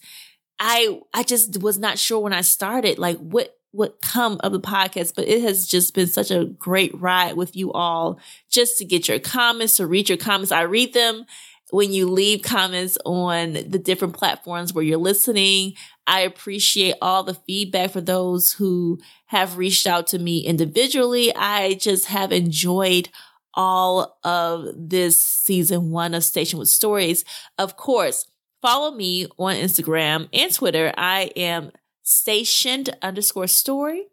I, 0.59 0.99
I 1.13 1.23
just 1.23 1.61
was 1.61 1.77
not 1.77 1.99
sure 1.99 2.19
when 2.19 2.33
I 2.33 2.41
started, 2.41 2.99
like 2.99 3.17
what, 3.17 3.57
what 3.71 4.01
come 4.01 4.39
of 4.43 4.51
the 4.51 4.59
podcast, 4.59 5.15
but 5.15 5.27
it 5.27 5.41
has 5.41 5.67
just 5.67 5.93
been 5.93 6.07
such 6.07 6.31
a 6.31 6.45
great 6.45 6.99
ride 6.99 7.37
with 7.37 7.55
you 7.55 7.71
all 7.71 8.19
just 8.49 8.77
to 8.79 8.85
get 8.85 9.07
your 9.07 9.19
comments, 9.19 9.77
to 9.77 9.87
read 9.87 10.09
your 10.09 10.17
comments. 10.17 10.51
I 10.51 10.61
read 10.61 10.93
them 10.93 11.25
when 11.71 11.93
you 11.93 12.09
leave 12.09 12.41
comments 12.41 12.97
on 13.05 13.53
the 13.53 13.79
different 13.79 14.15
platforms 14.15 14.73
where 14.73 14.83
you're 14.83 14.97
listening. 14.97 15.73
I 16.07 16.21
appreciate 16.21 16.95
all 17.01 17.23
the 17.23 17.35
feedback 17.35 17.91
for 17.91 18.01
those 18.01 18.53
who 18.53 18.99
have 19.27 19.57
reached 19.57 19.85
out 19.85 20.07
to 20.07 20.19
me 20.19 20.39
individually. 20.39 21.33
I 21.35 21.75
just 21.75 22.07
have 22.07 22.31
enjoyed 22.31 23.09
all 23.53 24.17
of 24.23 24.67
this 24.75 25.21
season 25.21 25.91
one 25.91 26.13
of 26.13 26.23
Station 26.23 26.59
with 26.59 26.69
Stories. 26.69 27.25
Of 27.57 27.77
course, 27.77 28.27
follow 28.61 28.91
me 28.91 29.27
on 29.37 29.55
Instagram 29.55 30.29
and 30.33 30.53
Twitter. 30.53 30.93
I 30.97 31.31
am 31.35 31.71
stationed 32.03 32.95
underscore 33.01 33.47
story. 33.47 34.07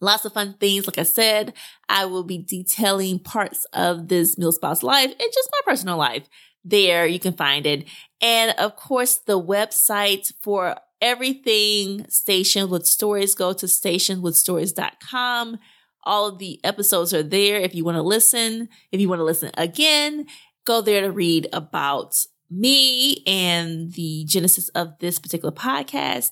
Lots 0.00 0.24
of 0.24 0.34
fun 0.34 0.54
things. 0.60 0.86
Like 0.86 0.98
I 0.98 1.04
said, 1.04 1.54
I 1.88 2.04
will 2.04 2.24
be 2.24 2.38
detailing 2.38 3.18
parts 3.18 3.66
of 3.72 4.08
this 4.08 4.36
MilSpouse 4.36 4.82
life 4.82 5.10
and 5.10 5.32
just 5.32 5.50
my 5.52 5.60
personal 5.64 5.96
life. 5.96 6.28
There 6.64 7.06
you 7.06 7.18
can 7.18 7.32
find 7.32 7.64
it. 7.64 7.86
And 8.20 8.54
of 8.58 8.76
course, 8.76 9.16
the 9.16 9.40
website 9.40 10.32
for 10.40 10.76
everything 11.00 12.08
Station 12.08 12.68
with 12.68 12.86
Stories, 12.86 13.34
go 13.34 13.52
to 13.52 13.66
stationwithstories.com. 13.66 15.58
All 16.06 16.28
of 16.28 16.38
the 16.38 16.60
episodes 16.64 17.12
are 17.12 17.22
there 17.22 17.58
if 17.58 17.74
you 17.74 17.84
want 17.84 17.96
to 17.96 18.02
listen. 18.02 18.68
If 18.92 19.00
you 19.00 19.08
want 19.08 19.18
to 19.18 19.24
listen 19.24 19.50
again, 19.58 20.26
go 20.64 20.80
there 20.80 21.02
to 21.02 21.10
read 21.10 21.48
about 21.52 22.24
me 22.50 23.22
and 23.26 23.92
the 23.92 24.24
genesis 24.26 24.68
of 24.70 24.98
this 25.00 25.18
particular 25.18 25.52
podcast. 25.52 26.30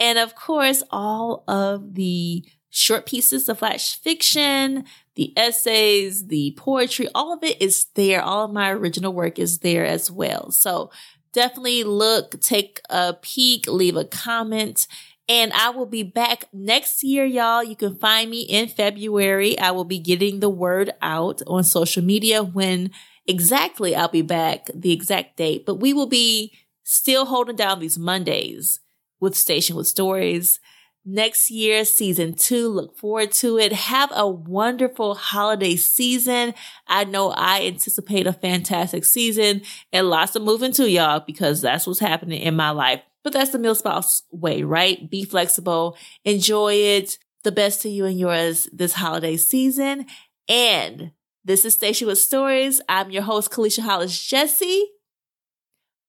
And 0.00 0.18
of 0.18 0.34
course, 0.34 0.82
all 0.90 1.44
of 1.48 1.94
the 1.94 2.44
short 2.70 3.06
pieces 3.06 3.48
of 3.48 3.58
flash 3.58 3.98
fiction, 3.98 4.84
the 5.16 5.36
essays, 5.36 6.28
the 6.28 6.54
poetry, 6.56 7.08
all 7.14 7.32
of 7.32 7.42
it 7.42 7.60
is 7.60 7.86
there. 7.94 8.22
All 8.22 8.44
of 8.44 8.52
my 8.52 8.70
original 8.70 9.12
work 9.12 9.38
is 9.38 9.58
there 9.58 9.84
as 9.84 10.10
well. 10.10 10.52
So 10.52 10.90
definitely 11.32 11.82
look, 11.82 12.40
take 12.40 12.80
a 12.88 13.14
peek, 13.14 13.66
leave 13.66 13.96
a 13.96 14.04
comment, 14.04 14.86
and 15.28 15.52
I 15.52 15.70
will 15.70 15.86
be 15.86 16.02
back 16.02 16.46
next 16.52 17.02
year, 17.04 17.24
y'all. 17.24 17.62
You 17.62 17.76
can 17.76 17.96
find 17.96 18.30
me 18.30 18.42
in 18.42 18.68
February. 18.68 19.58
I 19.58 19.72
will 19.72 19.84
be 19.84 19.98
getting 19.98 20.40
the 20.40 20.48
word 20.48 20.90
out 21.02 21.42
on 21.46 21.64
social 21.64 22.02
media 22.02 22.42
when 22.42 22.90
exactly 23.26 23.94
I'll 23.94 24.08
be 24.08 24.22
back, 24.22 24.70
the 24.74 24.92
exact 24.92 25.36
date. 25.36 25.66
But 25.66 25.76
we 25.76 25.92
will 25.92 26.06
be 26.06 26.54
still 26.82 27.26
holding 27.26 27.56
down 27.56 27.80
these 27.80 27.98
Mondays 27.98 28.80
with 29.20 29.36
Station 29.36 29.76
with 29.76 29.86
Stories. 29.86 30.60
Next 31.04 31.50
year, 31.50 31.84
season 31.84 32.34
two, 32.34 32.68
look 32.68 32.96
forward 32.96 33.32
to 33.32 33.58
it. 33.58 33.72
Have 33.72 34.10
a 34.14 34.28
wonderful 34.28 35.14
holiday 35.14 35.76
season. 35.76 36.54
I 36.86 37.04
know 37.04 37.30
I 37.30 37.66
anticipate 37.66 38.26
a 38.26 38.32
fantastic 38.32 39.04
season 39.04 39.62
and 39.92 40.10
lots 40.10 40.36
of 40.36 40.42
moving 40.42 40.72
to 40.72 40.90
y'all 40.90 41.20
because 41.20 41.60
that's 41.60 41.86
what's 41.86 42.00
happening 42.00 42.40
in 42.40 42.56
my 42.56 42.70
life. 42.70 43.02
But 43.24 43.32
that's 43.32 43.50
the 43.50 43.58
mil 43.58 43.74
spouse 43.74 44.22
way, 44.30 44.62
right? 44.62 45.08
Be 45.10 45.24
flexible, 45.24 45.96
enjoy 46.24 46.74
it, 46.74 47.18
the 47.44 47.52
best 47.52 47.82
to 47.82 47.88
you 47.88 48.04
and 48.04 48.18
yours 48.18 48.68
this 48.72 48.94
holiday 48.94 49.36
season. 49.36 50.06
And 50.48 51.12
This 51.44 51.64
is 51.64 51.74
Station 51.74 52.06
with 52.08 52.18
Stories. 52.18 52.80
I'm 52.88 53.10
your 53.10 53.22
host, 53.22 53.50
Kelicia 53.50 53.80
Hollis 53.80 54.20
Jessie. 54.22 54.90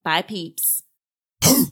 Bye, 0.04 0.22
peeps. 0.22 0.82